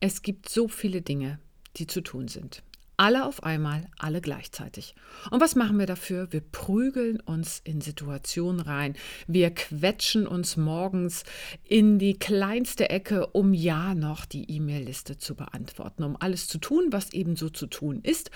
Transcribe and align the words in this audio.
Es 0.00 0.22
gibt 0.22 0.48
so 0.48 0.66
viele 0.66 1.02
Dinge, 1.02 1.38
die 1.76 1.86
zu 1.86 2.00
tun 2.00 2.28
sind. 2.28 2.62
Alle 2.96 3.24
auf 3.24 3.42
einmal, 3.44 3.88
alle 3.98 4.20
gleichzeitig. 4.20 4.94
Und 5.30 5.40
was 5.40 5.56
machen 5.56 5.78
wir 5.78 5.86
dafür? 5.86 6.32
Wir 6.32 6.40
prügeln 6.40 7.20
uns 7.20 7.60
in 7.64 7.80
Situationen 7.80 8.60
rein. 8.60 8.94
Wir 9.26 9.50
quetschen 9.50 10.26
uns 10.26 10.58
morgens 10.58 11.24
in 11.64 11.98
die 11.98 12.18
kleinste 12.18 12.90
Ecke, 12.90 13.26
um 13.28 13.54
ja 13.54 13.94
noch 13.94 14.26
die 14.26 14.50
E-Mail-Liste 14.50 15.16
zu 15.16 15.34
beantworten, 15.34 16.02
um 16.02 16.16
alles 16.18 16.46
zu 16.46 16.58
tun, 16.58 16.88
was 16.90 17.12
eben 17.14 17.36
so 17.36 17.48
zu 17.48 17.66
tun 17.66 18.00
ist. 18.02 18.30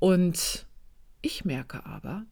Und 0.00 0.66
ich 1.22 1.44
merke 1.44 1.86
aber, 1.86 2.26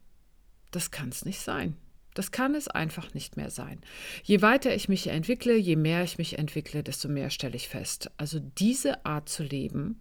das 0.71 0.91
kann 0.91 1.09
es 1.09 1.23
nicht 1.23 1.39
sein. 1.39 1.77
Das 2.17 2.31
kann 2.31 2.55
es 2.55 2.67
einfach 2.67 3.13
nicht 3.13 3.37
mehr 3.37 3.51
sein. 3.51 3.79
Je 4.23 4.41
weiter 4.41 4.73
ich 4.73 4.89
mich 4.89 5.05
entwickle, 5.05 5.55
je 5.55 5.75
mehr 5.75 6.03
ich 6.03 6.17
mich 6.17 6.39
entwickle, 6.39 6.81
desto 6.81 7.07
mehr 7.07 7.29
stelle 7.29 7.55
ich 7.55 7.69
fest. 7.69 8.09
Also 8.17 8.39
diese 8.39 9.05
Art 9.05 9.29
zu 9.29 9.43
leben 9.43 9.99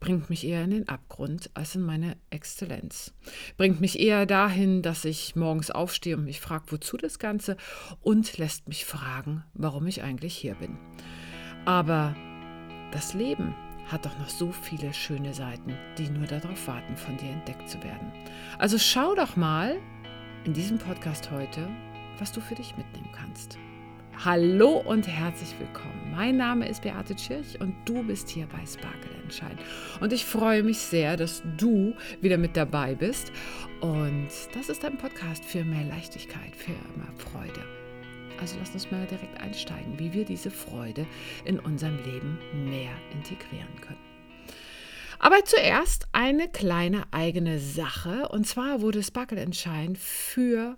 bringt 0.00 0.28
mich 0.28 0.46
eher 0.46 0.62
in 0.62 0.70
den 0.70 0.86
Abgrund 0.86 1.48
als 1.54 1.76
in 1.76 1.80
meine 1.80 2.18
Exzellenz. 2.28 3.14
Bringt 3.56 3.80
mich 3.80 3.98
eher 3.98 4.26
dahin, 4.26 4.82
dass 4.82 5.06
ich 5.06 5.34
morgens 5.34 5.70
aufstehe 5.70 6.18
und 6.18 6.26
mich 6.26 6.42
frage, 6.42 6.64
wozu 6.68 6.98
das 6.98 7.18
Ganze 7.18 7.56
und 8.02 8.36
lässt 8.36 8.68
mich 8.68 8.84
fragen, 8.84 9.44
warum 9.54 9.86
ich 9.86 10.02
eigentlich 10.02 10.36
hier 10.36 10.56
bin. 10.56 10.76
Aber 11.64 12.14
das 12.92 13.14
Leben 13.14 13.54
hat 13.86 14.04
doch 14.04 14.18
noch 14.18 14.28
so 14.28 14.52
viele 14.52 14.92
schöne 14.92 15.32
Seiten, 15.32 15.74
die 15.96 16.10
nur 16.10 16.26
darauf 16.26 16.66
warten, 16.66 16.98
von 16.98 17.16
dir 17.16 17.30
entdeckt 17.30 17.70
zu 17.70 17.82
werden. 17.82 18.12
Also 18.58 18.76
schau 18.78 19.14
doch 19.14 19.36
mal, 19.36 19.80
in 20.44 20.52
diesem 20.52 20.78
Podcast 20.78 21.30
heute, 21.30 21.68
was 22.18 22.30
du 22.30 22.40
für 22.40 22.54
dich 22.54 22.76
mitnehmen 22.76 23.08
kannst. 23.12 23.58
Hallo 24.24 24.76
und 24.76 25.08
herzlich 25.08 25.54
willkommen. 25.58 26.12
Mein 26.14 26.36
Name 26.36 26.68
ist 26.68 26.82
Beate 26.82 27.16
Tschirch 27.16 27.60
und 27.60 27.74
du 27.86 28.02
bist 28.04 28.28
hier 28.28 28.46
bei 28.46 28.64
Sparkle 28.66 29.10
Entscheiden. 29.22 29.58
Und 30.00 30.12
ich 30.12 30.24
freue 30.24 30.62
mich 30.62 30.78
sehr, 30.78 31.16
dass 31.16 31.42
du 31.56 31.94
wieder 32.20 32.36
mit 32.36 32.56
dabei 32.56 32.94
bist. 32.94 33.32
Und 33.80 34.28
das 34.52 34.68
ist 34.68 34.84
ein 34.84 34.98
Podcast 34.98 35.44
für 35.44 35.64
mehr 35.64 35.84
Leichtigkeit, 35.84 36.54
für 36.54 36.72
mehr 36.72 37.12
Freude. 37.16 37.64
Also 38.38 38.56
lass 38.60 38.74
uns 38.74 38.90
mal 38.90 39.06
direkt 39.06 39.40
einsteigen, 39.40 39.98
wie 39.98 40.12
wir 40.12 40.26
diese 40.26 40.50
Freude 40.50 41.06
in 41.44 41.58
unserem 41.58 41.96
Leben 42.04 42.38
mehr 42.70 42.92
integrieren 43.12 43.80
können. 43.80 44.13
Aber 45.18 45.44
zuerst 45.44 46.06
eine 46.12 46.48
kleine 46.48 47.04
eigene 47.12 47.58
Sache. 47.58 48.28
Und 48.28 48.46
zwar 48.46 48.80
wurde 48.80 49.02
Sparkle 49.02 49.40
Entscheiden 49.40 49.96
für 49.96 50.76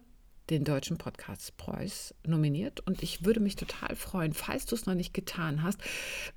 den 0.51 0.65
Deutschen 0.65 0.97
Podcastpreis 0.97 2.15
nominiert. 2.25 2.81
Und 2.87 3.03
ich 3.03 3.25
würde 3.25 3.41
mich 3.41 3.57
total 3.57 3.97
freuen, 3.97 4.33
falls 4.33 4.67
du 4.67 4.75
es 4.75 4.87
noch 4.87 4.95
nicht 4.95 5.13
getan 5.13 5.63
hast, 5.63 5.81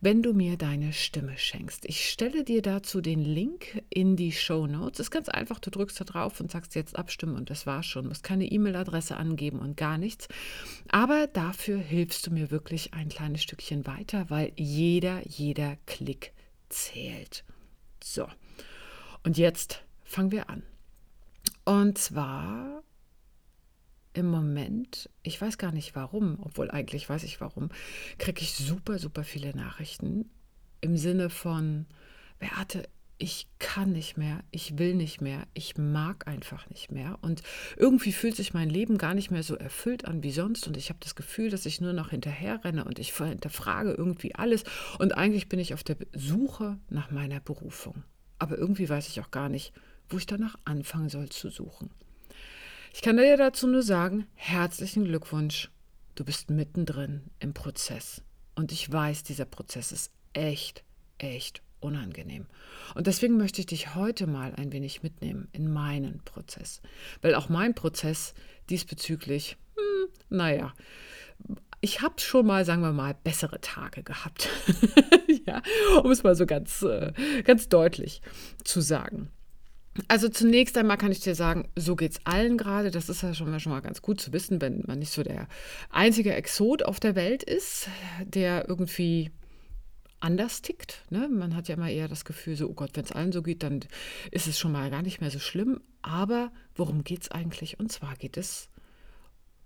wenn 0.01 0.23
du 0.23 0.33
mir 0.33 0.57
deine 0.57 0.93
Stimme 0.93 1.37
schenkst. 1.37 1.85
Ich 1.85 2.09
stelle 2.09 2.43
dir 2.43 2.61
dazu 2.61 3.01
den 3.01 3.21
Link 3.21 3.83
in 3.89 4.15
die 4.15 4.31
Show 4.31 4.67
Notes. 4.67 4.99
Ist 4.99 5.11
ganz 5.11 5.29
einfach, 5.29 5.59
du 5.59 5.69
drückst 5.69 5.99
da 5.99 6.05
drauf 6.05 6.39
und 6.39 6.51
sagst 6.51 6.75
jetzt 6.75 6.97
abstimmen 6.97 7.35
und 7.35 7.49
das 7.49 7.65
war 7.65 7.83
schon. 7.83 8.03
Du 8.03 8.09
musst 8.09 8.23
keine 8.23 8.45
E-Mail-Adresse 8.45 9.15
angeben 9.15 9.59
und 9.59 9.77
gar 9.77 9.97
nichts. 9.97 10.27
Aber 10.89 11.27
dafür 11.27 11.77
hilfst 11.77 12.25
du 12.25 12.31
mir 12.31 12.51
wirklich 12.51 12.93
ein 12.93 13.09
kleines 13.09 13.43
Stückchen 13.43 13.85
weiter, 13.85 14.29
weil 14.29 14.51
jeder, 14.55 15.21
jeder 15.27 15.77
Klick 15.85 16.33
zählt. 16.69 17.43
So, 18.11 18.27
und 19.21 19.37
jetzt 19.37 19.83
fangen 20.03 20.31
wir 20.31 20.49
an. 20.49 20.63
Und 21.63 21.99
zwar 21.99 22.81
im 24.13 24.31
Moment, 24.31 25.11
ich 25.21 25.39
weiß 25.39 25.59
gar 25.59 25.71
nicht 25.71 25.95
warum, 25.95 26.39
obwohl 26.41 26.71
eigentlich 26.71 27.07
weiß 27.07 27.21
ich 27.21 27.39
warum, 27.39 27.69
kriege 28.17 28.41
ich 28.41 28.55
super, 28.55 28.97
super 28.97 29.23
viele 29.23 29.55
Nachrichten 29.55 30.27
im 30.81 30.97
Sinne 30.97 31.29
von, 31.29 31.85
Beate, 32.39 32.89
ich 33.21 33.47
kann 33.59 33.91
nicht 33.91 34.17
mehr, 34.17 34.39
ich 34.49 34.77
will 34.77 34.95
nicht 34.95 35.19
mehr, 35.19 35.45
ich 35.53 35.77
mag 35.77 36.25
einfach 36.25 36.69
nicht 36.69 36.89
mehr. 36.89 37.19
Und 37.21 37.43
irgendwie 37.75 38.13
fühlt 38.13 38.37
sich 38.37 38.53
mein 38.53 38.69
Leben 38.69 38.97
gar 38.97 39.13
nicht 39.13 39.29
mehr 39.29 39.43
so 39.43 39.55
erfüllt 39.55 40.05
an 40.05 40.23
wie 40.23 40.31
sonst. 40.31 40.67
Und 40.67 40.77
ich 40.77 40.87
habe 40.89 40.99
das 41.01 41.15
Gefühl, 41.15 41.49
dass 41.49 41.65
ich 41.65 41.81
nur 41.81 41.91
noch 41.91 42.11
hinterher 42.11 42.63
renne 42.63 42.85
und 42.85 42.97
ich 42.97 43.15
hinterfrage 43.15 43.91
irgendwie 43.91 44.35
alles. 44.35 44.63
Und 44.99 45.17
eigentlich 45.17 45.49
bin 45.49 45.59
ich 45.59 45.73
auf 45.73 45.83
der 45.83 45.97
Suche 46.13 46.79
nach 46.89 47.11
meiner 47.11 47.41
Berufung. 47.41 48.03
Aber 48.39 48.57
irgendwie 48.57 48.87
weiß 48.87 49.09
ich 49.09 49.19
auch 49.19 49.31
gar 49.31 49.49
nicht, 49.49 49.73
wo 50.07 50.17
ich 50.17 50.25
danach 50.25 50.55
anfangen 50.63 51.09
soll 51.09 51.27
zu 51.27 51.49
suchen. 51.49 51.89
Ich 52.93 53.01
kann 53.01 53.17
dir 53.17 53.35
dazu 53.35 53.67
nur 53.67 53.83
sagen, 53.83 54.27
herzlichen 54.35 55.03
Glückwunsch. 55.03 55.69
Du 56.15 56.23
bist 56.23 56.49
mittendrin 56.49 57.23
im 57.39 57.53
Prozess. 57.53 58.21
Und 58.55 58.71
ich 58.71 58.89
weiß, 58.89 59.23
dieser 59.23 59.45
Prozess 59.45 59.91
ist 59.91 60.11
echt, 60.33 60.85
echt 61.17 61.61
unangenehm. 61.79 62.45
Und 62.95 63.07
deswegen 63.07 63.37
möchte 63.37 63.61
ich 63.61 63.67
dich 63.67 63.95
heute 63.95 64.27
mal 64.27 64.53
ein 64.55 64.71
wenig 64.71 65.03
mitnehmen 65.03 65.47
in 65.51 65.71
meinen 65.71 66.21
Prozess. 66.25 66.81
Weil 67.21 67.35
auch 67.35 67.49
mein 67.49 67.75
Prozess 67.75 68.33
diesbezüglich, 68.69 69.57
hm, 69.75 70.09
naja, 70.29 70.73
ich 71.81 72.01
habe 72.01 72.19
schon 72.19 72.45
mal, 72.45 72.65
sagen 72.65 72.81
wir 72.81 72.91
mal, 72.91 73.15
bessere 73.23 73.61
Tage 73.61 74.03
gehabt. 74.03 74.49
ja, 75.47 75.61
um 76.03 76.11
es 76.11 76.23
mal 76.23 76.35
so 76.35 76.45
ganz, 76.45 76.81
äh, 76.81 77.13
ganz 77.43 77.69
deutlich 77.69 78.21
zu 78.63 78.81
sagen. 78.81 79.29
Also 80.07 80.29
zunächst 80.29 80.77
einmal 80.77 80.97
kann 80.97 81.11
ich 81.11 81.19
dir 81.19 81.35
sagen, 81.35 81.67
so 81.75 81.95
geht 81.95 82.11
es 82.13 82.25
allen 82.25 82.57
gerade. 82.57 82.91
Das 82.91 83.09
ist 83.09 83.21
ja 83.21 83.33
schon 83.33 83.49
mal, 83.49 83.59
schon 83.59 83.71
mal 83.71 83.81
ganz 83.81 84.01
gut 84.01 84.21
zu 84.21 84.31
wissen, 84.33 84.61
wenn 84.61 84.83
man 84.87 84.99
nicht 84.99 85.11
so 85.11 85.23
der 85.23 85.47
einzige 85.89 86.33
Exot 86.33 86.83
auf 86.83 86.99
der 86.99 87.15
Welt 87.15 87.43
ist, 87.43 87.87
der 88.23 88.67
irgendwie 88.67 89.31
anders 90.19 90.61
tickt. 90.61 91.03
Ne? 91.09 91.29
Man 91.29 91.55
hat 91.55 91.67
ja 91.67 91.75
immer 91.75 91.89
eher 91.89 92.07
das 92.07 92.25
Gefühl, 92.25 92.55
so, 92.55 92.67
oh 92.67 92.73
Gott, 92.73 92.91
wenn 92.93 93.05
es 93.05 93.11
allen 93.11 93.31
so 93.31 93.41
geht, 93.41 93.63
dann 93.63 93.81
ist 94.31 94.47
es 94.47 94.59
schon 94.59 94.71
mal 94.71 94.89
gar 94.89 95.01
nicht 95.01 95.21
mehr 95.21 95.31
so 95.31 95.39
schlimm. 95.39 95.81
Aber 96.01 96.51
worum 96.75 97.03
geht 97.03 97.23
es 97.23 97.31
eigentlich? 97.31 97.79
Und 97.79 97.91
zwar 97.91 98.15
geht 98.15 98.37
es, 98.37 98.69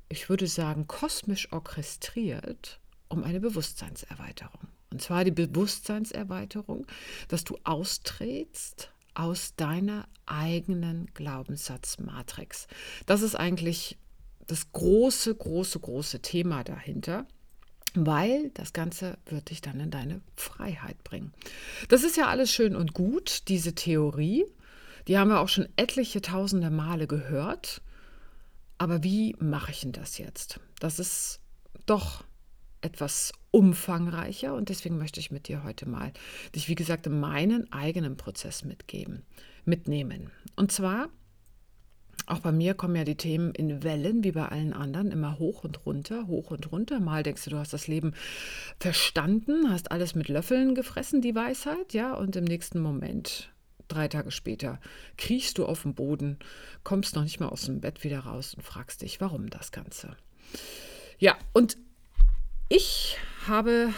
ich 0.10 0.30
würde 0.30 0.48
sagen, 0.48 0.88
kosmisch 0.88 1.52
orchestriert 1.52 2.80
um 3.10 3.24
eine 3.24 3.40
Bewusstseinserweiterung. 3.40 4.68
Und 4.92 5.02
zwar 5.02 5.24
die 5.24 5.32
Bewusstseinserweiterung, 5.32 6.86
dass 7.28 7.44
du 7.44 7.58
austrittst 7.64 8.92
aus 9.16 9.56
deiner 9.56 10.08
eigenen 10.26 11.08
Glaubenssatzmatrix. 11.14 12.68
Das 13.06 13.22
ist 13.22 13.36
eigentlich 13.36 13.98
das 14.48 14.72
große, 14.72 15.34
große, 15.36 15.80
große 15.80 16.22
Thema 16.22 16.64
dahinter 16.64 17.28
weil 17.96 18.50
das 18.54 18.74
Ganze 18.74 19.18
wird 19.26 19.50
dich 19.50 19.62
dann 19.62 19.80
in 19.80 19.92
deine 19.92 20.22
Freiheit 20.36 21.04
bringen. 21.04 21.34
Das 21.90 22.04
ist 22.04 22.18
ja 22.18 22.28
alles 22.28 22.52
schön 22.52 22.76
und 22.76 22.94
gut, 22.94 23.48
diese 23.48 23.76
Theorie. 23.76 24.46
Die 25.08 25.18
haben 25.18 25.30
wir 25.30 25.40
auch 25.40 25.50
schon 25.50 25.68
etliche 25.76 26.22
tausende 26.22 26.70
Male 26.70 27.08
gehört. 27.08 27.82
Aber 28.78 29.04
wie 29.04 29.36
mache 29.40 29.72
ich 29.72 29.82
denn 29.82 29.92
das 29.92 30.18
jetzt? 30.18 30.60
Das 30.80 31.00
ist 31.00 31.40
doch 31.86 32.24
etwas 32.82 33.32
umfangreicher 33.52 34.54
und 34.54 34.70
deswegen 34.70 34.98
möchte 34.98 35.20
ich 35.20 35.32
mit 35.32 35.48
dir 35.48 35.64
heute 35.64 35.88
mal 35.88 36.12
dich, 36.56 36.68
wie 36.68 36.76
gesagt, 36.76 37.08
in 37.08 37.20
meinen 37.20 37.72
eigenen 37.72 38.18
Prozess 38.18 38.66
mitgeben, 38.66 39.24
mitnehmen. 39.64 40.32
Und 40.56 40.72
zwar, 40.72 41.10
auch 42.26 42.40
bei 42.40 42.52
mir 42.52 42.74
kommen 42.74 42.96
ja 42.96 43.04
die 43.04 43.18
Themen 43.18 43.54
in 43.54 43.84
Wellen, 43.84 44.24
wie 44.24 44.32
bei 44.32 44.48
allen 44.48 44.74
anderen, 44.74 45.12
immer 45.12 45.40
hoch 45.40 45.64
und 45.64 45.86
runter, 45.86 46.28
hoch 46.28 46.52
und 46.52 46.72
runter. 46.72 47.00
Mal 47.00 47.24
denkst 47.24 47.44
du, 47.44 47.50
du 47.52 47.58
hast 47.58 47.74
das 47.74 47.88
Leben 47.88 48.14
verstanden, 48.80 49.70
hast 49.70 49.92
alles 49.92 50.16
mit 50.16 50.30
Löffeln 50.30 50.76
gefressen, 50.76 51.22
die 51.22 51.36
Weisheit, 51.36 51.94
ja, 51.94 52.14
und 52.14 52.36
im 52.36 52.46
nächsten 52.46 52.80
Moment 52.80 53.50
drei 53.88 54.08
Tage 54.08 54.32
später 54.32 54.80
kriechst 55.18 55.58
du 55.58 55.66
auf 55.66 55.84
dem 55.84 55.94
Boden, 55.94 56.40
kommst 56.84 57.16
noch 57.16 57.24
nicht 57.24 57.40
mal 57.40 57.50
aus 57.50 57.66
dem 57.66 57.82
Bett 57.82 58.04
wieder 58.04 58.20
raus 58.20 58.54
und 58.54 58.64
fragst 58.64 59.02
dich, 59.02 59.22
warum 59.22 59.50
das 59.50 59.72
Ganze. 59.72 60.16
Ja, 61.20 61.38
und 61.54 61.78
ich 62.70 63.18
habe 63.48 63.94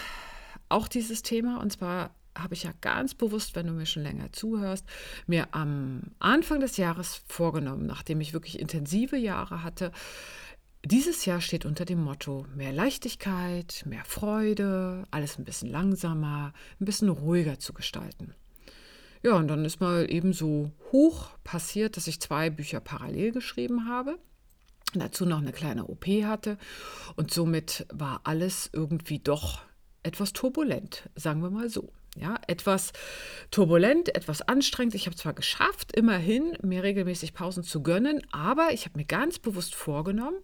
auch 0.70 0.88
dieses 0.88 1.22
Thema 1.22 1.62
und 1.62 1.72
zwar 1.72 2.14
habe 2.38 2.54
ich 2.54 2.64
ja 2.64 2.72
ganz 2.82 3.14
bewusst, 3.14 3.56
wenn 3.56 3.68
du 3.68 3.74
mir 3.74 3.86
schon 3.86 4.04
länger 4.04 4.32
zuhörst, 4.32 4.86
mir 5.28 5.54
am 5.54 6.12
Anfang 6.20 6.60
des 6.60 6.78
Jahres 6.78 7.22
vorgenommen, 7.28 7.86
nachdem 7.86 8.22
ich 8.22 8.34
wirklich 8.34 8.60
intensive 8.60 9.18
Jahre 9.18 9.64
hatte, 9.64 9.92
dieses 10.84 11.26
Jahr 11.26 11.42
steht 11.42 11.66
unter 11.66 11.84
dem 11.84 12.04
Motto 12.04 12.46
mehr 12.56 12.72
Leichtigkeit, 12.72 13.84
mehr 13.88 14.06
Freude, 14.06 15.06
alles 15.10 15.40
ein 15.40 15.46
bisschen 15.46 15.70
langsamer, 15.70 16.54
ein 16.80 16.86
bisschen 16.86 17.10
ruhiger 17.10 17.58
zu 17.58 17.74
gestalten. 17.74 18.36
Ja, 19.24 19.34
und 19.34 19.48
dann 19.48 19.66
ist 19.66 19.80
mal 19.80 20.06
eben 20.12 20.34
so 20.34 20.72
hoch 20.92 21.30
passiert, 21.44 21.98
dass 21.98 22.06
ich 22.06 22.22
zwei 22.22 22.52
Bücher 22.52 22.80
parallel 22.80 23.32
geschrieben 23.32 23.88
habe 23.88 24.20
dazu 25.00 25.26
noch 25.26 25.40
eine 25.40 25.52
kleine 25.52 25.86
OP 25.88 26.06
hatte 26.24 26.58
und 27.16 27.34
somit 27.34 27.86
war 27.92 28.22
alles 28.24 28.70
irgendwie 28.74 29.20
doch 29.20 29.62
etwas 30.04 30.34
turbulent, 30.34 31.10
sagen 31.16 31.42
wir 31.42 31.50
mal 31.50 31.70
so. 31.70 31.92
Ja, 32.16 32.40
etwas 32.48 32.94
turbulent, 33.52 34.16
etwas 34.16 34.42
anstrengend. 34.42 34.96
Ich 34.96 35.06
habe 35.06 35.18
zwar 35.18 35.34
geschafft, 35.34 35.94
immerhin 35.96 36.58
mir 36.64 36.82
regelmäßig 36.82 37.34
Pausen 37.34 37.64
zu 37.64 37.84
gönnen, 37.84 38.22
aber 38.32 38.72
ich 38.72 38.86
habe 38.86 38.98
mir 38.98 39.06
ganz 39.06 39.38
bewusst 39.38 39.76
vorgenommen, 39.76 40.38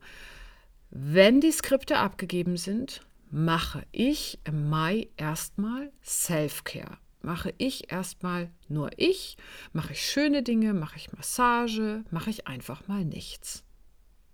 wenn 0.90 1.40
die 1.40 1.52
Skripte 1.52 1.98
abgegeben 1.98 2.58
sind, 2.58 3.02
mache 3.30 3.84
ich 3.94 4.40
im 4.44 4.70
Mai 4.70 5.08
erstmal 5.16 5.92
Self-Care. 6.04 6.98
Mache 7.22 7.54
ich 7.58 7.92
erstmal 7.92 8.50
nur 8.68 8.90
ich, 8.98 9.38
mache 9.72 9.94
ich 9.94 10.06
schöne 10.06 10.44
Dinge, 10.44 10.74
mache 10.74 10.98
ich 10.98 11.14
Massage, 11.14 12.04
mache 12.12 12.32
ich 12.32 12.48
einfach 12.48 12.88
mal 12.88 13.06
nichts. 13.06 13.64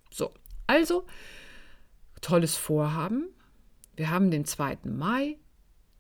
So, 0.10 0.34
also 0.66 1.06
tolles 2.22 2.56
Vorhaben. 2.56 3.28
Wir 3.96 4.10
haben 4.10 4.32
den 4.32 4.46
2. 4.46 4.80
Mai. 4.86 5.38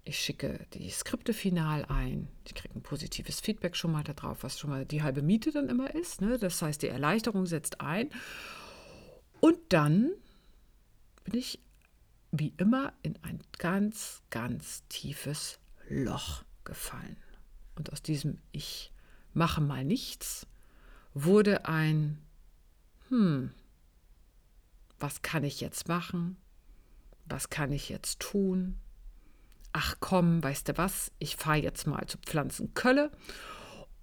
Ich 0.08 0.20
schicke 0.20 0.66
die 0.74 0.90
Skripte 0.90 1.34
final 1.34 1.84
ein. 1.86 2.30
Ich 2.46 2.56
kriege 2.56 2.74
ein 2.74 2.82
positives 2.82 3.42
Feedback 3.42 3.76
schon 3.76 3.92
mal 3.92 4.06
darauf, 4.06 4.42
was 4.42 4.58
schon 4.58 4.70
mal 4.70 4.86
die 4.86 5.04
halbe 5.04 5.22
Miete 5.22 5.52
dann 5.52 5.68
immer 5.68 5.94
ist. 5.94 6.22
Ne? 6.22 6.38
Das 6.38 6.62
heißt, 6.62 6.82
die 6.82 6.88
Erleichterung 6.88 7.46
setzt 7.46 7.82
ein. 7.82 8.10
Und 9.42 9.58
dann 9.68 10.12
bin 11.26 11.38
ich 11.38 11.60
wie 12.32 12.54
immer 12.56 12.94
in 13.02 13.20
ein 13.22 13.42
ganz, 13.58 14.22
ganz 14.30 14.84
tiefes 14.88 15.60
Loch 15.90 16.46
gefallen. 16.64 17.18
Und 17.76 17.92
aus 17.92 18.02
diesem 18.02 18.38
Ich 18.54 18.94
mache 19.34 19.60
mal 19.60 19.84
nichts 19.84 20.48
wurde 21.14 21.66
ein 21.66 22.22
Hm, 23.10 23.52
was 25.00 25.22
kann 25.22 25.44
ich 25.44 25.60
jetzt 25.60 25.90
machen? 25.90 26.38
Was 27.26 27.50
kann 27.50 27.74
ich 27.74 27.90
jetzt 27.90 28.22
tun? 28.22 28.80
Ach 29.80 29.98
komm, 30.00 30.42
weißt 30.42 30.70
du 30.70 30.78
was? 30.80 31.12
Ich 31.20 31.36
fahre 31.36 31.58
jetzt 31.60 31.86
mal 31.86 32.04
zu 32.08 32.18
Pflanzenkölle 32.18 33.12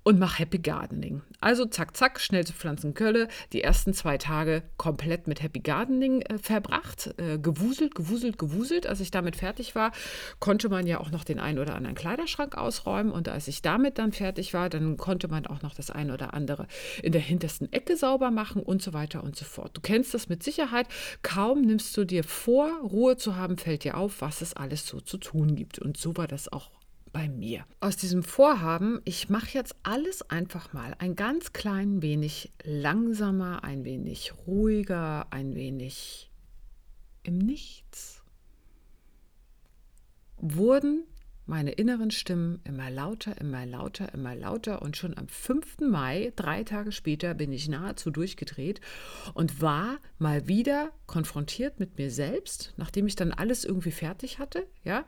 und 0.05 0.19
mach 0.19 0.39
Happy 0.39 0.59
Gardening. 0.59 1.23
Also 1.41 1.65
zack, 1.65 1.97
zack, 1.97 2.21
schnell 2.21 2.47
zu 2.47 2.53
Pflanzenkölle. 2.53 3.29
Die 3.53 3.63
ersten 3.63 3.95
zwei 3.95 4.19
Tage 4.19 4.63
komplett 4.77 5.27
mit 5.27 5.43
Happy 5.43 5.61
Gardening 5.61 6.21
äh, 6.23 6.39
verbracht. 6.39 7.15
Äh, 7.17 7.39
gewuselt, 7.39 7.95
gewuselt, 7.95 8.39
gewuselt. 8.39 8.87
Als 8.87 9.01
ich 9.01 9.11
damit 9.11 9.37
fertig 9.37 9.75
war, 9.75 9.93
konnte 10.41 10.69
man 10.69 10.87
ja 10.87 11.01
auch 11.01 11.11
noch 11.11 11.25
den 11.25 11.41
einen 11.41 11.59
oder 11.59 11.75
anderen 11.75 11.97
Kleiderschrank 11.97 12.57
ausräumen. 12.57 13.13
Und 13.13 13.29
als 13.31 13.49
ich 13.49 13.63
damit 13.63 13.99
dann 13.99 14.13
fertig 14.13 14.53
war, 14.53 14.69
dann 14.69 14.99
konnte 14.99 15.27
man 15.29 15.47
auch 15.47 15.63
noch 15.63 15.75
das 15.75 15.91
eine 15.91 16.13
oder 16.13 16.35
andere 16.35 16.67
in 17.03 17.13
der 17.13 17.23
hintersten 17.23 17.73
Ecke 17.73 17.97
sauber 17.97 18.31
machen 18.31 18.63
und 18.63 18.83
so 18.83 18.93
weiter 18.93 19.25
und 19.25 19.37
so 19.37 19.47
fort. 19.47 19.75
Du 19.75 19.81
kennst 19.81 20.13
das 20.13 20.29
mit 20.29 20.43
Sicherheit. 20.43 20.87
Kaum 21.23 21.63
nimmst 21.63 21.97
du 21.97 22.05
dir 22.05 22.25
vor, 22.25 22.71
Ruhe 22.83 23.17
zu 23.17 23.37
haben, 23.37 23.57
fällt 23.57 23.85
dir 23.85 23.97
auf, 23.97 24.21
was 24.21 24.43
es 24.43 24.53
alles 24.53 24.87
so 24.87 25.01
zu 25.01 25.17
tun 25.17 25.57
gibt. 25.57 25.79
Und 25.79 25.97
so 25.97 26.15
war 26.19 26.29
das 26.29 26.53
auch 26.53 26.71
bei 27.15 27.29
mir. 27.29 27.65
Aus 27.81 27.97
diesem 27.97 28.25
Vorhaben, 28.25 29.01
ich 29.05 29.31
mache 29.31 29.55
jetzt 29.55 29.77
alles 29.85 30.29
einfach 30.31 30.73
mal 30.73 30.95
ein 30.99 31.15
ganz 31.15 31.55
klein 31.55 32.03
wenig 32.03 32.53
langsamer, 32.65 33.63
ein 33.63 33.85
wenig 33.85 34.35
ruhiger, 34.47 35.33
ein 35.33 35.55
wenig 35.55 36.31
im 37.23 37.39
Nichts, 37.39 38.23
wurden 40.37 41.05
meine 41.47 41.73
inneren 41.73 42.11
Stimmen 42.11 42.61
immer 42.65 42.91
lauter, 42.91 43.39
immer 43.41 43.65
lauter, 43.65 44.13
immer 44.13 44.35
lauter. 44.35 44.83
Und 44.83 44.97
schon 44.97 45.17
am 45.17 45.29
5. 45.29 45.81
Mai, 45.81 46.33
drei 46.37 46.65
Tage 46.65 46.91
später, 46.91 47.35
bin 47.35 47.53
ich 47.53 47.69
nahezu 47.69 48.11
durchgedreht 48.11 48.81
und 49.35 49.61
war 49.61 49.99
mal 50.19 50.49
wieder 50.49 50.91
konfrontiert 51.07 51.79
mit 51.79 51.97
mir 51.97 52.11
selbst, 52.11 52.75
nachdem 52.77 53.07
ich 53.07 53.15
dann 53.15 53.31
alles 53.31 53.65
irgendwie 53.65 53.93
fertig 53.93 54.39
hatte. 54.39 54.67
Ja, 54.83 55.05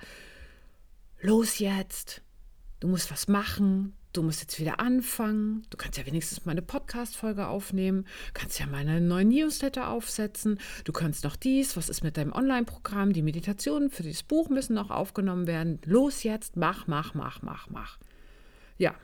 los 1.20 1.58
jetzt, 1.58 2.22
du 2.80 2.88
musst 2.88 3.10
was 3.10 3.28
machen, 3.28 3.94
du 4.12 4.22
musst 4.22 4.40
jetzt 4.40 4.58
wieder 4.58 4.80
anfangen, 4.80 5.66
du 5.70 5.76
kannst 5.76 5.98
ja 5.98 6.06
wenigstens 6.06 6.44
mal 6.44 6.52
eine 6.52 6.62
Podcast-Folge 6.62 7.48
aufnehmen, 7.48 8.06
kannst 8.34 8.58
ja 8.58 8.66
mal 8.66 8.78
einen 8.78 9.08
neuen 9.08 9.28
Newsletter 9.28 9.88
aufsetzen, 9.88 10.58
du 10.84 10.92
kannst 10.92 11.24
noch 11.24 11.36
dies, 11.36 11.76
was 11.76 11.88
ist 11.88 12.02
mit 12.02 12.16
deinem 12.16 12.32
Online-Programm, 12.32 13.12
die 13.12 13.22
Meditationen 13.22 13.90
für 13.90 14.02
dieses 14.02 14.22
Buch 14.22 14.48
müssen 14.48 14.74
noch 14.74 14.90
aufgenommen 14.90 15.46
werden, 15.46 15.80
los 15.84 16.22
jetzt, 16.22 16.56
mach, 16.56 16.86
mach, 16.86 17.14
mach, 17.14 17.42
mach, 17.42 17.68
mach. 17.68 17.98
Ja, 18.78 18.94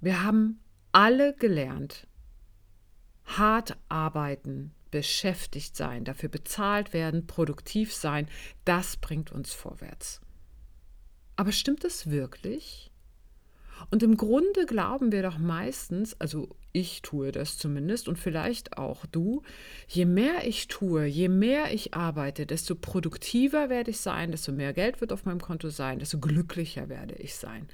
wir 0.00 0.22
haben 0.22 0.60
alle 0.92 1.34
gelernt, 1.34 2.06
hart 3.24 3.76
arbeiten, 3.88 4.72
beschäftigt 4.90 5.76
sein, 5.76 6.04
dafür 6.04 6.28
bezahlt 6.28 6.92
werden, 6.92 7.26
produktiv 7.26 7.92
sein, 7.92 8.28
das 8.64 8.96
bringt 8.96 9.32
uns 9.32 9.52
vorwärts. 9.52 10.20
Aber 11.36 11.52
stimmt 11.52 11.84
das 11.84 12.10
wirklich? 12.10 12.90
Und 13.90 14.02
im 14.02 14.16
Grunde 14.16 14.66
glauben 14.66 15.12
wir 15.12 15.22
doch 15.22 15.38
meistens, 15.38 16.18
also 16.20 16.56
ich 16.72 17.02
tue 17.02 17.32
das 17.32 17.58
zumindest 17.58 18.08
und 18.08 18.18
vielleicht 18.18 18.78
auch 18.78 19.04
du, 19.06 19.42
je 19.88 20.04
mehr 20.04 20.46
ich 20.46 20.68
tue, 20.68 21.04
je 21.06 21.28
mehr 21.28 21.72
ich 21.72 21.94
arbeite, 21.94 22.46
desto 22.46 22.74
produktiver 22.74 23.68
werde 23.68 23.90
ich 23.90 23.98
sein, 23.98 24.30
desto 24.30 24.52
mehr 24.52 24.72
Geld 24.72 25.00
wird 25.00 25.12
auf 25.12 25.24
meinem 25.24 25.40
Konto 25.40 25.70
sein, 25.70 25.98
desto 25.98 26.18
glücklicher 26.18 26.88
werde 26.88 27.14
ich 27.14 27.34
sein. 27.34 27.68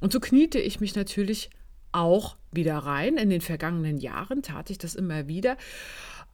Und 0.00 0.12
so 0.12 0.20
kniete 0.20 0.58
ich 0.58 0.80
mich 0.80 0.94
natürlich 0.94 1.50
auch 1.92 2.36
wieder 2.52 2.78
rein. 2.78 3.16
In 3.16 3.30
den 3.30 3.40
vergangenen 3.40 3.98
Jahren 3.98 4.42
tat 4.42 4.70
ich 4.70 4.78
das 4.78 4.94
immer 4.94 5.28
wieder. 5.28 5.56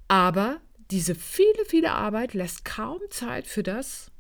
Aber 0.09 0.61
diese 0.91 1.14
viele, 1.14 1.64
viele 1.67 1.93
Arbeit 1.93 2.35
lässt 2.35 2.64
kaum 2.64 3.00
Zeit 3.11 3.47
für 3.47 3.62
das, 3.62 4.12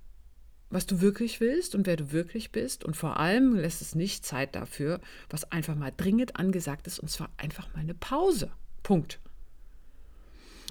was 0.72 0.86
du 0.86 1.00
wirklich 1.00 1.40
willst 1.40 1.74
und 1.74 1.86
wer 1.86 1.96
du 1.96 2.12
wirklich 2.12 2.50
bist. 2.50 2.84
Und 2.84 2.96
vor 2.96 3.18
allem 3.20 3.54
lässt 3.54 3.82
es 3.82 3.94
nicht 3.94 4.24
Zeit 4.24 4.54
dafür, 4.54 5.00
was 5.28 5.50
einfach 5.52 5.74
mal 5.74 5.92
dringend 5.96 6.36
angesagt 6.36 6.86
ist, 6.86 6.98
und 6.98 7.10
zwar 7.10 7.30
einfach 7.36 7.72
mal 7.74 7.80
eine 7.80 7.94
Pause. 7.94 8.50
Punkt. 8.82 9.20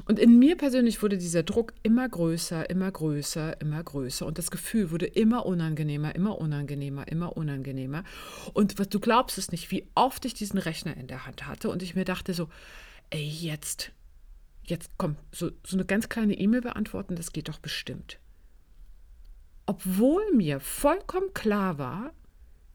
Und 0.05 0.17
in 0.17 0.39
mir 0.39 0.57
persönlich 0.57 1.03
wurde 1.03 1.17
dieser 1.17 1.43
Druck 1.43 1.73
immer 1.83 2.09
größer, 2.09 2.69
immer 2.69 2.91
größer, 2.91 3.61
immer 3.61 3.83
größer. 3.83 4.25
Und 4.25 4.39
das 4.39 4.49
Gefühl 4.49 4.89
wurde 4.89 5.05
immer 5.05 5.45
unangenehmer, 5.45 6.15
immer 6.15 6.39
unangenehmer, 6.39 7.07
immer 7.07 7.37
unangenehmer. 7.37 8.03
Und 8.53 8.79
was 8.79 8.89
du 8.89 8.99
glaubst 8.99 9.37
es 9.37 9.51
nicht, 9.51 9.69
wie 9.69 9.87
oft 9.93 10.25
ich 10.25 10.33
diesen 10.33 10.57
Rechner 10.57 10.97
in 10.97 11.07
der 11.07 11.27
Hand 11.27 11.45
hatte 11.45 11.69
und 11.69 11.83
ich 11.83 11.93
mir 11.93 12.05
dachte 12.05 12.33
so, 12.33 12.49
ey, 13.11 13.23
jetzt, 13.23 13.91
jetzt 14.63 14.89
komm, 14.97 15.17
so, 15.31 15.51
so 15.63 15.75
eine 15.75 15.85
ganz 15.85 16.09
kleine 16.09 16.33
E-Mail 16.33 16.61
beantworten, 16.61 17.15
das 17.15 17.31
geht 17.31 17.49
doch 17.49 17.59
bestimmt 17.59 18.17
obwohl 19.71 20.33
mir 20.33 20.59
vollkommen 20.59 21.33
klar 21.33 21.77
war, 21.77 22.11